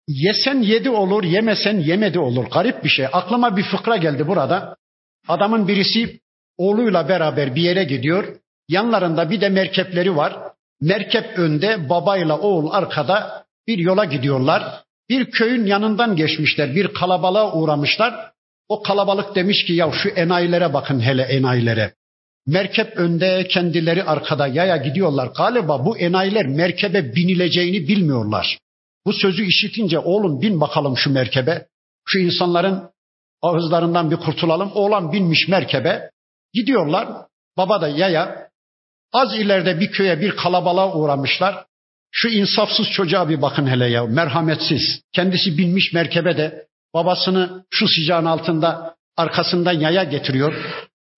[0.08, 2.46] yesen yedi olur, yemesen yemedi olur.
[2.46, 3.06] Garip bir şey.
[3.12, 4.78] Aklıma bir fıkra geldi burada.
[5.28, 6.20] Adamın birisi
[6.58, 8.38] oğluyla beraber bir yere gidiyor.
[8.70, 10.38] Yanlarında bir de merkepleri var.
[10.82, 14.84] Merkep önde, babayla oğul arkada bir yola gidiyorlar.
[15.10, 18.32] Bir köyün yanından geçmişler, bir kalabalığa uğramışlar.
[18.70, 21.94] O kalabalık demiş ki ya şu enayilere bakın hele enayilere.
[22.48, 25.28] Merkep önde, kendileri arkada yaya gidiyorlar.
[25.38, 28.58] Galiba bu enayiler merkebe binileceğini bilmiyorlar.
[29.06, 31.68] Bu sözü işitince oğlum bin bakalım şu merkebe.
[32.06, 32.90] Şu insanların
[33.42, 34.72] ağızlarından bir kurtulalım.
[34.74, 36.10] Oğlan binmiş merkebe.
[36.54, 37.08] Gidiyorlar.
[37.58, 38.50] Baba da yaya.
[39.14, 41.66] Az ileride bir köye bir kalabalığa uğramışlar.
[42.12, 44.06] Şu insafsız çocuğa bir bakın hele ya.
[44.06, 45.02] Merhametsiz.
[45.14, 50.54] Kendisi binmiş merkebe de babasını şu sıcağın altında arkasından yaya getiriyor.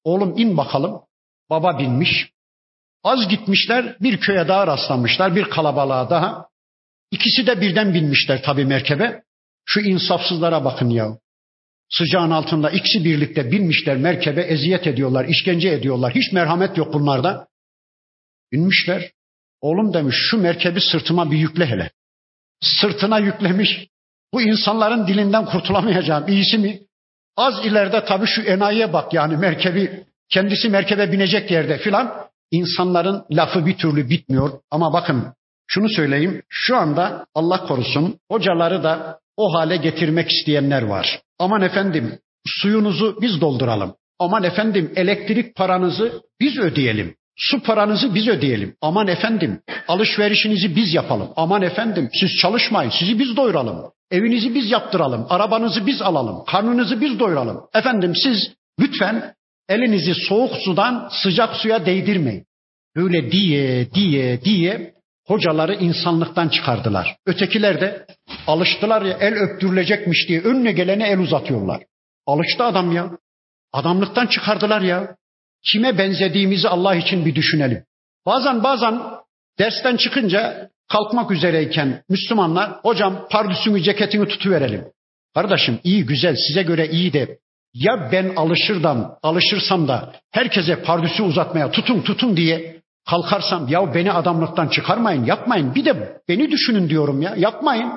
[0.03, 1.01] Oğlum in bakalım.
[1.49, 2.31] Baba binmiş.
[3.03, 5.35] Az gitmişler bir köye daha rastlamışlar.
[5.35, 6.49] Bir kalabalığa daha.
[7.11, 9.23] İkisi de birden binmişler tabii merkebe.
[9.65, 11.17] Şu insafsızlara bakın ya.
[11.89, 16.15] Sıcağın altında ikisi birlikte binmişler merkebe eziyet ediyorlar, işkence ediyorlar.
[16.15, 17.47] Hiç merhamet yok bunlarda.
[18.51, 19.11] Binmişler.
[19.61, 21.91] Oğlum demiş şu merkebi sırtıma bir yükle hele.
[22.61, 23.87] Sırtına yüklemiş.
[24.33, 26.27] Bu insanların dilinden kurtulamayacağım.
[26.27, 26.79] İyisi mi?
[27.37, 32.29] Az ileride tabii şu enayiye bak yani merkebi kendisi merkebe binecek yerde filan.
[32.51, 34.59] İnsanların lafı bir türlü bitmiyor.
[34.71, 35.33] Ama bakın
[35.67, 36.41] şunu söyleyeyim.
[36.49, 41.21] Şu anda Allah korusun hocaları da o hale getirmek isteyenler var.
[41.39, 43.95] Aman efendim suyunuzu biz dolduralım.
[44.19, 47.15] Aman efendim elektrik paranızı biz ödeyelim.
[47.39, 48.75] Su paranızı biz ödeyelim.
[48.81, 51.29] Aman efendim alışverişinizi biz yapalım.
[51.35, 53.91] Aman efendim siz çalışmayın sizi biz doyuralım.
[54.11, 55.25] Evinizi biz yaptıralım.
[55.29, 56.45] Arabanızı biz alalım.
[56.45, 57.61] Karnınızı biz doyuralım.
[57.73, 59.33] Efendim siz lütfen
[59.69, 62.45] elinizi soğuk sudan sıcak suya değdirmeyin.
[62.95, 64.93] Böyle diye diye diye
[65.27, 67.15] hocaları insanlıktan çıkardılar.
[67.25, 68.05] Ötekiler de
[68.47, 71.83] alıştılar ya el öptürülecekmiş diye önüne gelene el uzatıyorlar.
[72.27, 73.09] Alıştı adam ya.
[73.73, 75.15] Adamlıktan çıkardılar ya.
[75.63, 77.83] Kime benzediğimizi Allah için bir düşünelim.
[78.25, 79.01] Bazen bazen
[79.59, 84.85] dersten çıkınca kalkmak üzereyken Müslümanlar hocam pardüsünü ceketini tutuverelim.
[85.33, 87.39] Kardeşim iyi güzel size göre iyi de
[87.73, 94.67] ya ben alışırdan alışırsam da herkese pardüsü uzatmaya tutun tutun diye kalkarsam ya beni adamlıktan
[94.67, 97.91] çıkarmayın yapmayın bir de beni düşünün diyorum ya yapmayın.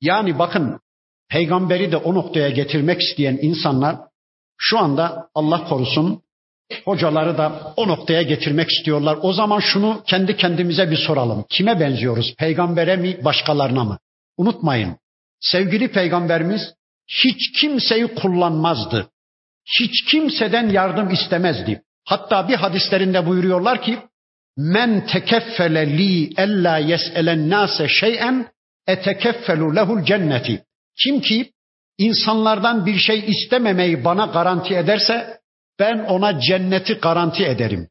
[0.00, 0.80] Yani bakın
[1.30, 3.96] peygamberi de o noktaya getirmek isteyen insanlar
[4.58, 6.22] şu anda Allah korusun
[6.84, 9.18] hocaları da o noktaya getirmek istiyorlar.
[9.22, 11.44] O zaman şunu kendi kendimize bir soralım.
[11.50, 12.34] Kime benziyoruz?
[12.38, 13.98] Peygambere mi, başkalarına mı?
[14.36, 14.96] Unutmayın.
[15.40, 16.74] Sevgili peygamberimiz
[17.08, 19.10] hiç kimseyi kullanmazdı.
[19.80, 21.82] Hiç kimseden yardım istemezdi.
[22.04, 23.98] Hatta bir hadislerinde buyuruyorlar ki
[24.56, 28.46] Men tekeffele li ella yes'elen nase şey'en
[28.86, 30.64] etekeffelu lehul cenneti.
[31.02, 31.52] Kim ki
[31.98, 35.38] insanlardan bir şey istememeyi bana garanti ederse
[35.78, 37.88] ben ona cenneti garanti ederim.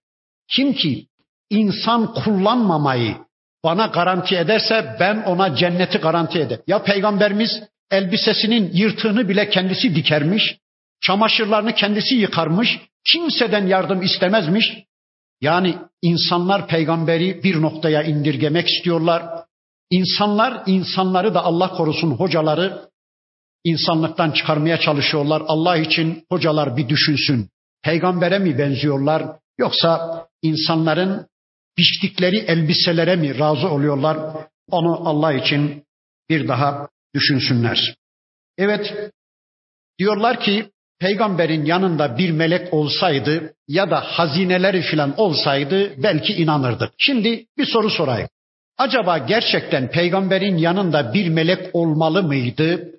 [0.52, 1.08] Kim ki
[1.50, 3.16] insan kullanmamayı
[3.64, 6.64] bana garanti ederse ben ona cenneti garanti ederim.
[6.68, 10.58] Ya peygamberimiz elbisesinin yırtığını bile kendisi dikermiş,
[11.02, 12.80] çamaşırlarını kendisi yıkarmış,
[13.12, 14.74] kimseden yardım istemezmiş.
[15.42, 19.24] Yani insanlar peygamberi bir noktaya indirgemek istiyorlar.
[19.92, 22.90] İnsanlar insanları da Allah korusun hocaları
[23.64, 25.44] insanlıktan çıkarmaya çalışıyorlar.
[25.48, 27.50] Allah için hocalar bir düşünsün.
[27.84, 29.24] Peygambere mi benziyorlar
[29.58, 31.28] yoksa insanların
[31.78, 34.18] biçtikleri elbiselere mi razı oluyorlar?
[34.72, 35.84] Onu Allah için
[36.30, 37.96] bir daha düşünsünler.
[38.58, 39.12] Evet
[40.00, 40.70] diyorlar ki
[41.00, 46.94] peygamberin yanında bir melek olsaydı ya da hazineleri filan olsaydı belki inanırdık.
[46.98, 48.30] Şimdi bir soru sorayım.
[48.78, 52.92] Acaba gerçekten peygamberin yanında bir melek olmalı mıydı?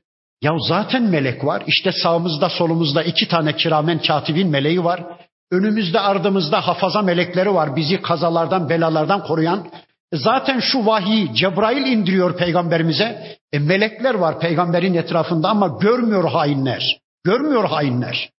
[0.44, 1.62] Ya zaten melek var.
[1.66, 5.04] İşte sağımızda solumuzda iki tane kiramen katibin meleği var.
[5.50, 7.76] Önümüzde ardımızda hafaza melekleri var.
[7.76, 9.68] Bizi kazalardan belalardan koruyan.
[10.12, 13.36] Zaten şu vahiy Cebrail indiriyor peygamberimize.
[13.52, 16.98] E melekler var peygamberin etrafında ama görmüyor hainler.
[17.24, 18.30] Görmüyor hainler.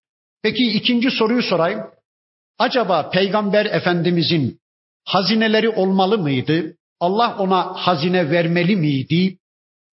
[0.43, 1.81] Peki ikinci soruyu sorayım.
[2.59, 4.59] Acaba peygamber efendimizin
[5.05, 6.75] hazineleri olmalı mıydı?
[6.99, 9.37] Allah ona hazine vermeli miydi?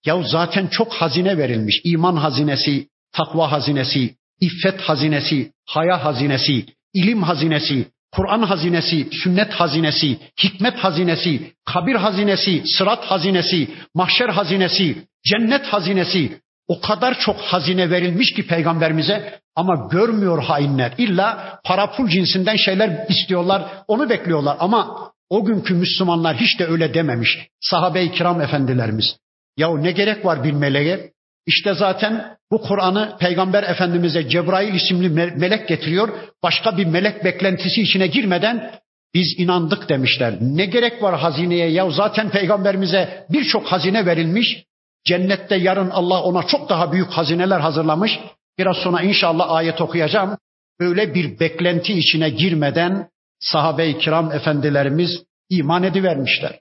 [0.07, 1.81] Ya zaten çok hazine verilmiş.
[1.85, 10.77] İman hazinesi, takva hazinesi, iffet hazinesi, haya hazinesi, ilim hazinesi, Kur'an hazinesi, sünnet hazinesi, hikmet
[10.77, 16.41] hazinesi, kabir hazinesi, sırat hazinesi, mahşer hazinesi, cennet hazinesi.
[16.69, 20.93] O kadar çok hazine verilmiş ki peygamberimize ama görmüyor hainler.
[20.99, 26.95] İlla para pul cinsinden şeyler istiyorlar, onu bekliyorlar ama o günkü Müslümanlar hiç de öyle
[26.95, 27.39] dememiş.
[27.61, 29.17] Sahabe-i kiram efendilerimiz.
[29.57, 31.13] Yahu ne gerek var bir meleğe?
[31.47, 36.09] İşte zaten bu Kur'an'ı Peygamber Efendimiz'e Cebrail isimli melek getiriyor.
[36.43, 38.73] Başka bir melek beklentisi içine girmeden
[39.15, 40.35] biz inandık demişler.
[40.41, 44.65] Ne gerek var hazineye ya zaten peygamberimize birçok hazine verilmiş.
[45.05, 48.19] Cennette yarın Allah ona çok daha büyük hazineler hazırlamış.
[48.59, 50.39] Biraz sonra inşallah ayet okuyacağım.
[50.81, 53.09] Böyle bir beklenti içine girmeden
[53.41, 56.59] sahabe-i kiram efendilerimiz iman edivermişler.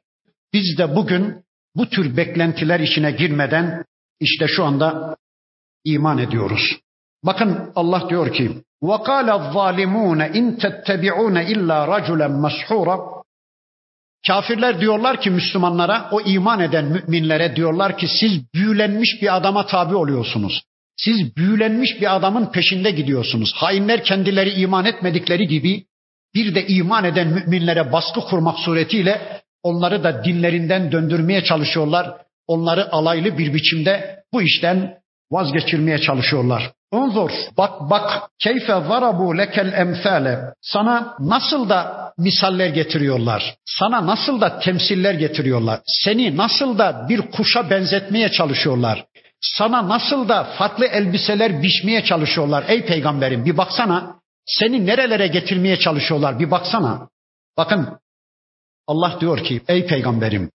[0.54, 1.44] Biz de bugün
[1.76, 3.84] bu tür beklentiler içine girmeden
[4.20, 5.16] işte şu anda
[5.86, 6.80] iman ediyoruz.
[7.24, 8.52] Bakın Allah diyor ki:
[8.82, 13.00] "Vakale zalimun in tettebiun illa raculen mashura."
[14.28, 19.96] Kafirler diyorlar ki Müslümanlara, o iman eden müminlere diyorlar ki siz büyülenmiş bir adama tabi
[19.96, 20.64] oluyorsunuz.
[20.98, 23.54] Siz büyülenmiş bir adamın peşinde gidiyorsunuz.
[23.56, 25.86] Hainler kendileri iman etmedikleri gibi
[26.36, 32.18] bir de iman eden müminlere baskı kurmak suretiyle onları da dinlerinden döndürmeye çalışıyorlar.
[32.48, 34.98] Onları alaylı bir biçimde bu işten
[35.32, 36.72] vazgeçirmeye çalışıyorlar.
[36.92, 40.40] Unzur, bak bak, keyfe zarabu lekel emsale.
[40.62, 43.56] Sana nasıl da misaller getiriyorlar.
[43.66, 45.80] Sana nasıl da temsiller getiriyorlar.
[45.86, 49.06] Seni nasıl da bir kuşa benzetmeye çalışıyorlar.
[49.42, 52.64] Sana nasıl da farklı elbiseler biçmeye çalışıyorlar.
[52.68, 54.16] Ey peygamberim bir baksana.
[54.46, 57.08] Seni nerelere getirmeye çalışıyorlar bir baksana.
[57.58, 58.00] Bakın
[58.92, 60.50] Allah diyor ki ey peygamberim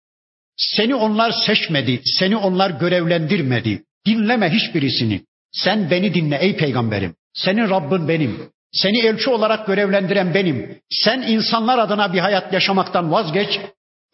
[0.57, 3.83] seni onlar seçmedi, seni onlar görevlendirmedi.
[4.07, 5.21] Dinleme hiçbirisini.
[5.53, 7.15] Sen beni dinle ey peygamberim.
[7.35, 8.39] Senin Rabbin benim.
[8.73, 10.79] Seni elçi olarak görevlendiren benim.
[10.91, 13.61] Sen insanlar adına bir hayat yaşamaktan vazgeç.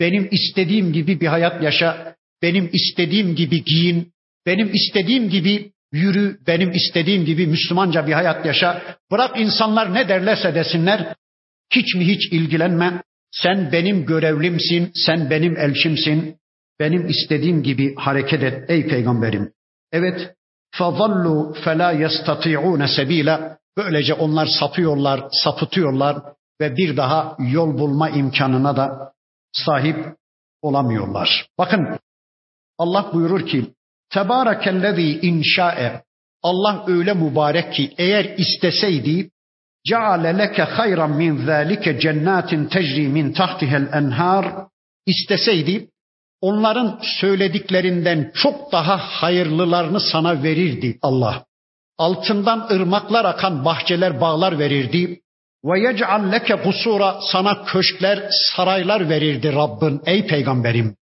[0.01, 2.15] Benim istediğim gibi bir hayat yaşa.
[2.43, 4.13] Benim istediğim gibi giyin.
[4.47, 6.39] Benim istediğim gibi yürü.
[6.47, 8.83] Benim istediğim gibi Müslümanca bir hayat yaşa.
[9.11, 11.15] Bırak insanlar ne derlerse desinler.
[11.75, 13.03] Hiç mi hiç ilgilenme.
[13.31, 16.39] Sen benim görevlimsin, sen benim elçimsin.
[16.81, 19.53] Benim istediğim gibi hareket et ey peygamberim.
[19.93, 20.35] Evet,
[20.71, 23.59] fazallu fela yestati'une sebila.
[23.77, 26.17] Böylece onlar sapıyorlar, sapıtıyorlar
[26.61, 29.13] ve bir daha yol bulma imkanına da
[29.53, 29.97] sahip
[30.63, 31.47] olamıyorlar.
[31.59, 31.99] Bakın
[32.79, 33.75] Allah buyurur ki
[34.11, 36.03] Tebarekellezî inşa'e
[36.43, 39.31] Allah öyle mübarek ki eğer isteseydi
[39.89, 44.47] ceale leke hayran min zâlike cennatin tecri min tahtihel enhar
[45.07, 45.89] isteseydi
[46.41, 51.45] onların söylediklerinden çok daha hayırlılarını sana verirdi Allah.
[51.99, 55.21] Altından ırmaklar akan bahçeler, bağlar verirdi.
[55.65, 60.97] Ve yec'al leke kusura sana köşkler, saraylar verirdi Rabbin ey peygamberim.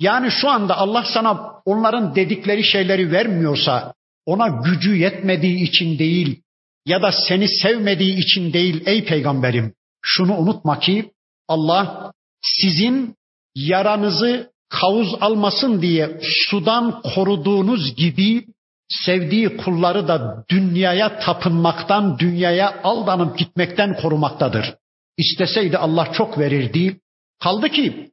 [0.00, 3.94] Yani şu anda Allah sana onların dedikleri şeyleri vermiyorsa
[4.26, 6.42] ona gücü yetmediği için değil
[6.88, 9.74] ya da seni sevmediği için değil ey peygamberim.
[10.02, 11.10] Şunu unutma ki
[11.48, 12.12] Allah
[12.42, 13.14] sizin
[13.54, 18.44] yaranızı kavuz almasın diye sudan koruduğunuz gibi
[18.88, 24.74] sevdiği kulları da dünyaya tapınmaktan, dünyaya aldanıp gitmekten korumaktadır.
[25.16, 27.00] İsteseydi Allah çok verirdi.
[27.42, 28.10] Kaldı ki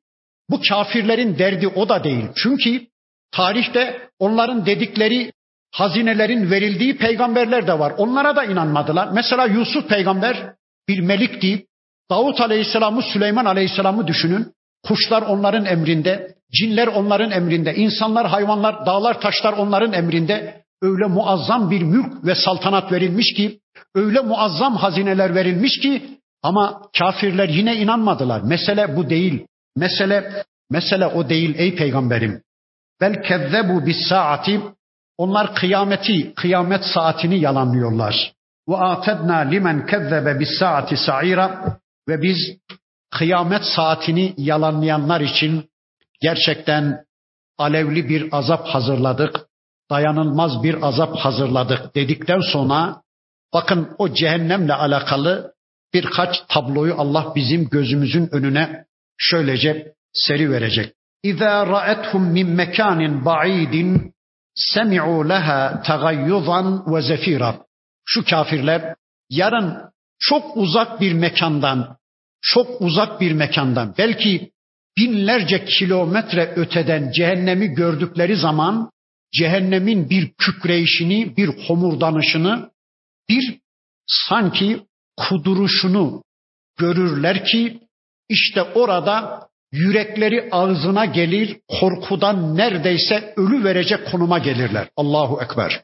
[0.49, 2.25] bu kafirlerin derdi o da değil.
[2.35, 2.87] Çünkü
[3.31, 5.31] tarihte onların dedikleri
[5.75, 7.93] hazinelerin verildiği peygamberler de var.
[7.97, 9.09] Onlara da inanmadılar.
[9.13, 10.53] Mesela Yusuf peygamber
[10.87, 11.65] bir melikti.
[12.09, 14.53] Davut aleyhisselamı, Süleyman aleyhisselamı düşünün.
[14.87, 20.63] Kuşlar onların emrinde, cinler onların emrinde, insanlar, hayvanlar, dağlar, taşlar onların emrinde.
[20.81, 23.59] Öyle muazzam bir mülk ve saltanat verilmiş ki,
[23.95, 26.01] öyle muazzam hazineler verilmiş ki
[26.43, 28.41] ama kafirler yine inanmadılar.
[28.41, 29.45] Mesele bu değil.
[29.77, 32.41] Mesele mesele o değil ey peygamberim.
[33.01, 34.61] Bel kezzebu bis saati
[35.17, 38.33] onlar kıyameti, kıyamet saatini yalanlıyorlar.
[38.69, 42.37] Ve atedna limen kezzebe bis saati sa'ira ve biz
[43.11, 45.69] kıyamet saatini yalanlayanlar için
[46.21, 47.05] gerçekten
[47.57, 49.39] alevli bir azap hazırladık,
[49.89, 53.01] dayanılmaz bir azap hazırladık dedikten sonra
[53.53, 55.53] bakın o cehennemle alakalı
[55.93, 58.85] birkaç tabloyu Allah bizim gözümüzün önüne
[59.17, 60.93] şöylece seri verecek.
[61.23, 64.14] İza ra'ethum min mekanin ba'idin
[64.55, 67.65] semi'u leha tagayyuzan ve zefira.
[68.05, 68.95] Şu kafirler
[69.29, 69.77] yarın
[70.19, 71.97] çok uzak bir mekandan,
[72.41, 74.51] çok uzak bir mekandan, belki
[74.97, 78.91] binlerce kilometre öteden cehennemi gördükleri zaman
[79.33, 82.71] cehennemin bir kükreyişini, bir homurdanışını,
[83.29, 83.59] bir
[84.07, 84.85] sanki
[85.17, 86.23] kuduruşunu
[86.77, 87.79] görürler ki
[88.29, 94.87] işte orada yürekleri ağzına gelir, korkudan neredeyse ölü verecek konuma gelirler.
[94.97, 95.81] Allahu Ekber.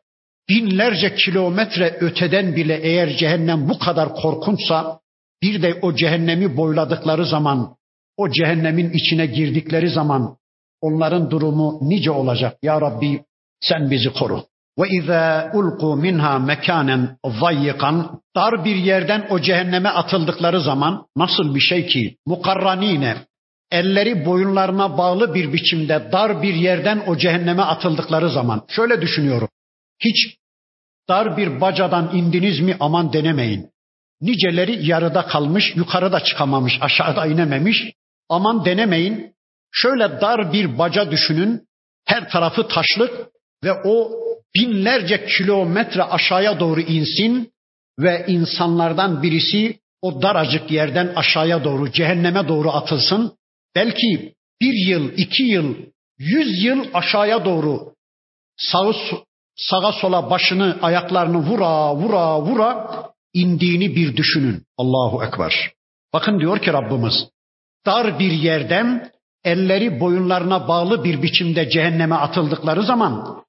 [0.49, 4.99] Binlerce kilometre öteden bile eğer cehennem bu kadar korkunçsa,
[5.41, 7.75] bir de o cehennemi boyladıkları zaman,
[8.17, 10.37] o cehennemin içine girdikleri zaman
[10.81, 12.57] onların durumu nice olacak.
[12.63, 13.23] Ya Rabbi
[13.61, 14.43] sen bizi koru.
[14.79, 21.59] Ve izâ ulqu minha mekanen zayyikan dar bir yerden o cehenneme atıldıkları zaman nasıl bir
[21.59, 23.15] şey ki mukarranine
[23.72, 29.49] elleri boyunlarına bağlı bir biçimde dar bir yerden o cehenneme atıldıkları zaman şöyle düşünüyorum.
[29.99, 30.38] Hiç
[31.09, 33.69] dar bir bacadan indiniz mi aman denemeyin.
[34.22, 37.93] Niceleri yarıda kalmış, yukarıda çıkamamış, aşağıda inememiş.
[38.30, 39.36] Aman denemeyin.
[39.72, 41.61] Şöyle dar bir baca düşünün.
[42.05, 43.11] Her tarafı taşlık
[43.63, 44.11] ve o
[44.55, 47.51] binlerce kilometre aşağıya doğru insin
[47.99, 53.38] ve insanlardan birisi o daracık yerden aşağıya doğru, cehenneme doğru atılsın.
[53.76, 55.76] Belki bir yıl, iki yıl,
[56.19, 57.93] yüz yıl aşağıya doğru
[58.57, 58.93] sağı,
[59.55, 62.89] sağa sola başını, ayaklarını vura vura vura
[63.34, 64.63] indiğini bir düşünün.
[64.78, 65.72] Allahu Ekber.
[66.13, 67.13] Bakın diyor ki Rabbimiz,
[67.86, 69.11] dar bir yerden
[69.43, 73.43] elleri boyunlarına bağlı bir biçimde cehenneme atıldıkları zaman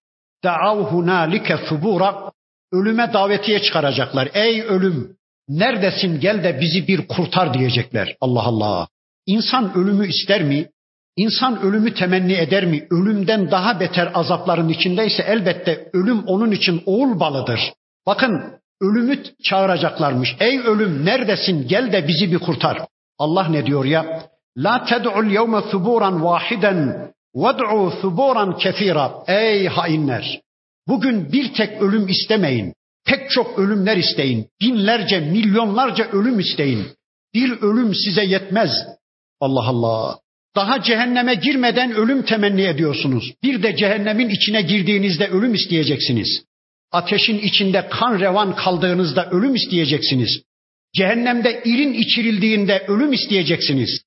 [0.45, 2.33] Da'av hunalike subura
[2.73, 4.29] ölüme davetiye çıkaracaklar.
[4.35, 5.16] Ey ölüm
[5.49, 8.16] neredesin gel de bizi bir kurtar diyecekler.
[8.20, 8.89] Allah Allah.
[9.27, 10.68] İnsan ölümü ister mi?
[11.16, 12.87] İnsan ölümü temenni eder mi?
[12.91, 17.61] Ölümden daha beter azapların içindeyse elbette ölüm onun için oğul balıdır.
[18.07, 18.43] Bakın
[18.81, 20.37] ölümü çağıracaklarmış.
[20.41, 22.79] Ey ölüm neredesin gel de bizi bir kurtar.
[23.18, 24.23] Allah ne diyor ya?
[24.57, 29.12] La ted'ul yevme thuburan vahiden ved'u thuburan kefira.
[29.27, 30.41] Ey hainler!
[30.89, 32.75] Bugün bir tek ölüm istemeyin.
[33.07, 34.49] Pek çok ölümler isteyin.
[34.61, 36.87] Binlerce, milyonlarca ölüm isteyin.
[37.35, 38.70] Bir ölüm size yetmez.
[39.43, 40.18] Allah Allah.
[40.57, 43.32] Daha cehenneme girmeden ölüm temenni ediyorsunuz.
[43.43, 46.45] Bir de cehennemin içine girdiğinizde ölüm isteyeceksiniz.
[46.93, 50.43] Ateşin içinde kan revan kaldığınızda ölüm isteyeceksiniz.
[50.95, 54.03] Cehennemde irin içirildiğinde ölüm isteyeceksiniz.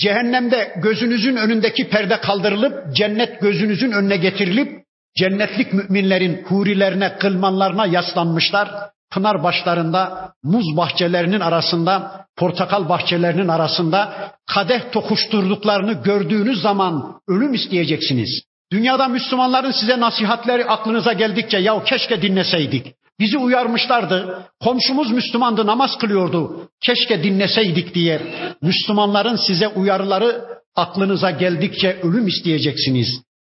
[0.00, 4.84] Cehennemde gözünüzün önündeki perde kaldırılıp cennet gözünüzün önüne getirilip
[5.16, 8.70] cennetlik müminlerin hurilerine, kılmanlarına yaslanmışlar.
[9.10, 18.42] Pınar başlarında, muz bahçelerinin arasında, portakal bahçelerinin arasında kadeh tokuşturduklarını gördüğünüz zaman ölüm isteyeceksiniz.
[18.72, 22.94] Dünyada Müslümanların size nasihatleri aklınıza geldikçe ya keşke dinleseydik.
[23.20, 24.46] Bizi uyarmışlardı.
[24.60, 26.68] Komşumuz Müslümandı, namaz kılıyordu.
[26.80, 28.20] Keşke dinleseydik diye.
[28.62, 30.44] Müslümanların size uyarıları
[30.76, 33.08] aklınıza geldikçe ölüm isteyeceksiniz.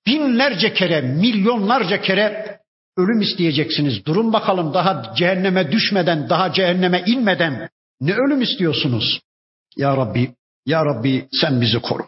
[0.07, 2.59] Binlerce kere, milyonlarca kere
[2.97, 4.07] ölüm isteyeceksiniz.
[4.07, 7.68] Durun bakalım daha cehenneme düşmeden, daha cehenneme inmeden
[8.01, 9.20] ne ölüm istiyorsunuz?
[9.76, 10.34] Ya Rabbi,
[10.66, 12.03] Ya Rabbi sen bizi koru.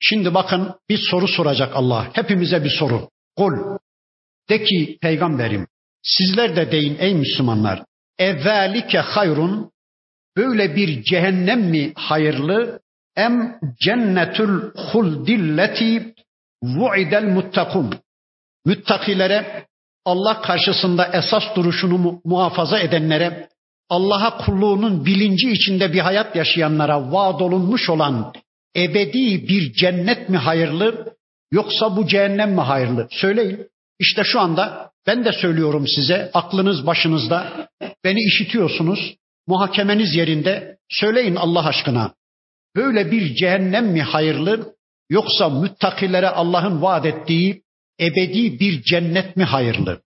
[0.00, 2.10] Şimdi bakın bir soru soracak Allah.
[2.12, 3.08] Hepimize bir soru.
[3.36, 3.78] Kul.
[4.48, 5.66] De ki peygamberim
[6.02, 7.84] Sizler de deyin ey Müslümanlar.
[8.18, 9.70] Evvelike hayrun
[10.36, 12.80] böyle bir cehennem mi hayırlı
[13.16, 16.14] em cennetul huldilleti
[16.62, 17.94] vu'idel muttakun.
[18.64, 19.66] Müttakilere
[20.08, 23.48] Allah karşısında esas duruşunu muhafaza edenlere
[23.88, 28.32] Allah'a kulluğunun bilinci içinde bir hayat yaşayanlara vaad olunmuş olan
[28.76, 31.14] ebedi bir cennet mi hayırlı
[31.52, 33.08] yoksa bu cehennem mi hayırlı?
[33.10, 33.66] Söyleyin.
[33.98, 37.68] İşte şu anda ben de söylüyorum size, aklınız başınızda,
[38.04, 39.14] beni işitiyorsunuz,
[39.46, 42.14] muhakemeniz yerinde, söyleyin Allah aşkına.
[42.76, 44.74] Böyle bir cehennem mi hayırlı,
[45.10, 47.62] yoksa müttakilere Allah'ın vaat ettiği
[48.00, 50.00] ebedi bir cennet mi hayırlı?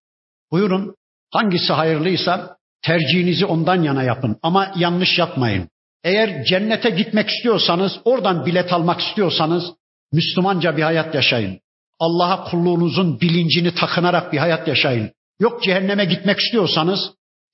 [0.51, 0.95] Buyurun,
[1.33, 5.69] hangisi hayırlıysa tercihinizi ondan yana yapın ama yanlış yapmayın.
[6.05, 9.65] Eğer cennete gitmek istiyorsanız, oradan bilet almak istiyorsanız
[10.13, 11.61] Müslümanca bir hayat yaşayın.
[11.99, 15.11] Allah'a kulluğunuzun bilincini takınarak bir hayat yaşayın.
[15.41, 17.01] Yok cehenneme gitmek istiyorsanız,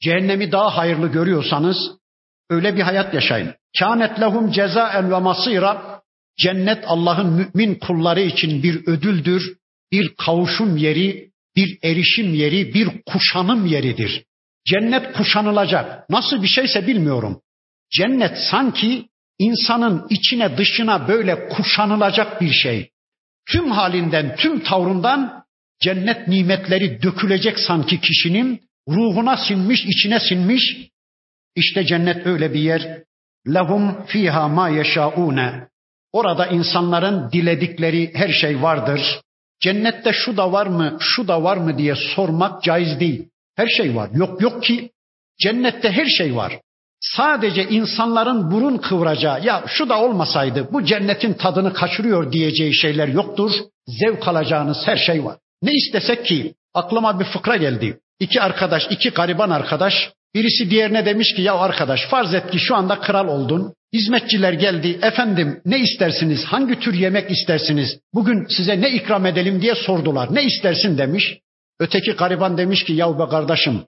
[0.03, 1.77] cehennemi daha hayırlı görüyorsanız
[2.51, 3.55] öyle bir hayat yaşayın.
[3.79, 5.99] Kânet lehum cezaen ve masira
[6.39, 9.57] Cennet Allah'ın mümin kulları için bir ödüldür,
[9.93, 14.25] bir kavuşum yeri, bir erişim yeri, bir kuşanım yeridir.
[14.67, 16.11] Cennet kuşanılacak.
[16.11, 17.41] Nasıl bir şeyse bilmiyorum.
[17.91, 19.09] Cennet sanki
[19.39, 22.91] insanın içine dışına böyle kuşanılacak bir şey.
[23.51, 25.45] Tüm halinden, tüm tavrından
[25.81, 30.77] cennet nimetleri dökülecek sanki kişinin ruhuna sinmiş, içine sinmiş.
[31.57, 33.03] İşte cennet öyle bir yer.
[33.55, 35.69] Lehum fiha ma yeşaune.
[36.13, 39.21] Orada insanların diledikleri her şey vardır.
[39.61, 43.29] Cennette şu da var mı, şu da var mı diye sormak caiz değil.
[43.57, 44.11] Her şey var.
[44.13, 44.91] Yok yok ki
[45.41, 46.53] cennette her şey var.
[47.01, 53.51] Sadece insanların burun kıvıracağı ya şu da olmasaydı bu cennetin tadını kaçırıyor diyeceği şeyler yoktur.
[53.87, 55.37] Zevk alacağınız her şey var.
[55.63, 57.99] Ne istesek ki aklıma bir fıkra geldi.
[58.21, 59.95] İki arkadaş, iki gariban arkadaş
[60.35, 63.75] birisi diğerine demiş ki ya arkadaş farz et ki şu anda kral oldun.
[63.93, 64.99] Hizmetçiler geldi.
[65.03, 66.45] Efendim ne istersiniz?
[66.45, 67.99] Hangi tür yemek istersiniz?
[68.15, 70.35] Bugün size ne ikram edelim diye sordular.
[70.35, 71.39] Ne istersin demiş.
[71.81, 73.85] Öteki gariban demiş ki yahu be kardeşim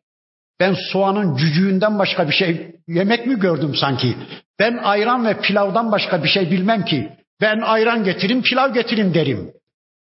[0.60, 4.16] ben soğanın cücüğünden başka bir şey yemek mi gördüm sanki?
[4.58, 7.12] Ben ayran ve pilavdan başka bir şey bilmem ki.
[7.40, 9.52] Ben ayran getirin, pilav getirin derim.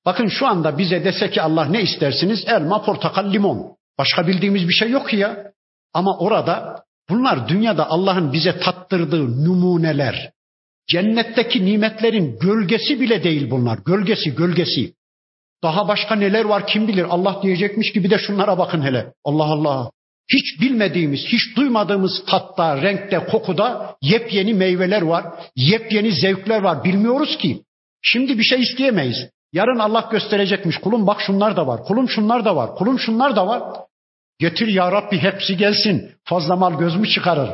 [0.06, 2.44] Bakın şu anda bize dese ki Allah ne istersiniz?
[2.48, 3.76] Elma, portakal, limon.
[3.98, 5.52] Başka bildiğimiz bir şey yok ya.
[5.94, 10.32] Ama orada bunlar dünyada Allah'ın bize tattırdığı numuneler.
[10.88, 13.80] Cennetteki nimetlerin gölgesi bile değil bunlar.
[13.86, 14.94] Gölgesi, gölgesi.
[15.64, 19.14] Daha başka neler var kim bilir Allah diyecekmiş gibi de şunlara bakın hele.
[19.26, 19.92] Allah Allah.
[20.34, 26.84] Hiç bilmediğimiz, hiç duymadığımız tatta, renkte, kokuda yepyeni meyveler var, yepyeni zevkler var.
[26.84, 27.62] Bilmiyoruz ki.
[28.02, 29.30] Şimdi bir şey isteyemeyiz.
[29.54, 30.78] Yarın Allah gösterecekmiş.
[30.78, 31.84] Kulum bak şunlar da var.
[31.84, 32.76] Kulum şunlar da var.
[32.76, 33.64] Kulum şunlar da var.
[34.40, 36.12] Getir ya Rabbi hepsi gelsin.
[36.24, 37.50] Fazla mal göz mü çıkarır?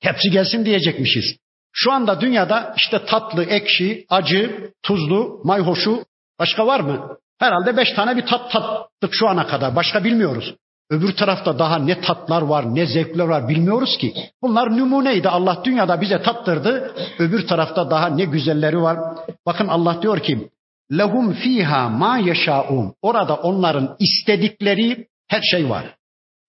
[0.00, 1.36] Hepsi gelsin diyecekmişiz.
[1.72, 6.04] Şu anda dünyada işte tatlı, ekşi, acı, tuzlu, mayhoşu
[6.38, 7.16] başka var mı?
[7.38, 9.76] Herhalde beş tane bir tat tattık şu ana kadar.
[9.76, 10.54] Başka bilmiyoruz.
[10.90, 14.14] Öbür tarafta daha ne tatlar var, ne zevkler var bilmiyoruz ki.
[14.42, 15.28] Bunlar numuneydi.
[15.28, 16.94] Allah dünyada bize tattırdı.
[17.18, 18.98] Öbür tarafta daha ne güzelleri var.
[19.46, 20.48] Bakın Allah diyor ki,
[20.92, 22.94] lehum fiha ma yeşaun.
[23.02, 25.99] Orada onların istedikleri her şey var.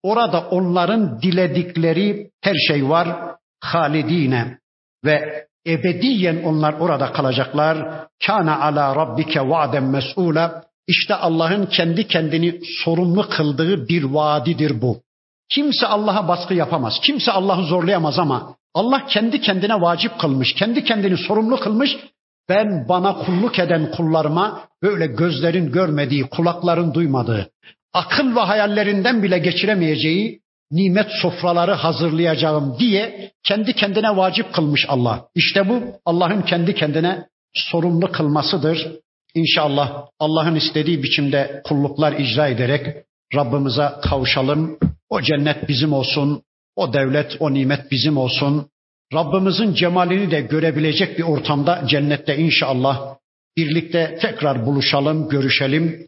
[0.04, 3.08] Orada onların diledikleri her şey var.
[3.64, 4.58] Halidine
[5.06, 8.06] ve ebediyen onlar orada kalacaklar.
[8.28, 10.64] Kana ala rabbike va'den mes'ula.
[10.88, 15.02] İşte Allah'ın kendi kendini sorumlu kıldığı bir vaadidir bu.
[15.50, 17.00] Kimse Allah'a baskı yapamaz.
[17.04, 21.98] Kimse Allah'ı zorlayamaz ama Allah kendi kendine vacip kılmış, kendi kendini sorumlu kılmış.
[22.50, 27.50] Ben bana kulluk eden kullarıma böyle gözlerin görmediği, kulakların duymadığı,
[27.94, 35.26] akıl ve hayallerinden bile geçiremeyeceği nimet sofraları hazırlayacağım diye kendi kendine vacip kılmış Allah.
[35.36, 38.92] İşte bu Allah'ın kendi kendine sorumlu kılmasıdır.
[39.36, 42.88] İnşallah Allah'ın istediği biçimde kulluklar icra ederek
[43.36, 44.80] Rabbimize kavuşalım.
[45.10, 46.44] O cennet bizim olsun.
[46.76, 48.68] O devlet, o nimet bizim olsun.
[49.14, 53.16] Rabbimizin cemalini de görebilecek bir ortamda cennette inşallah
[53.58, 56.08] birlikte tekrar buluşalım, görüşelim.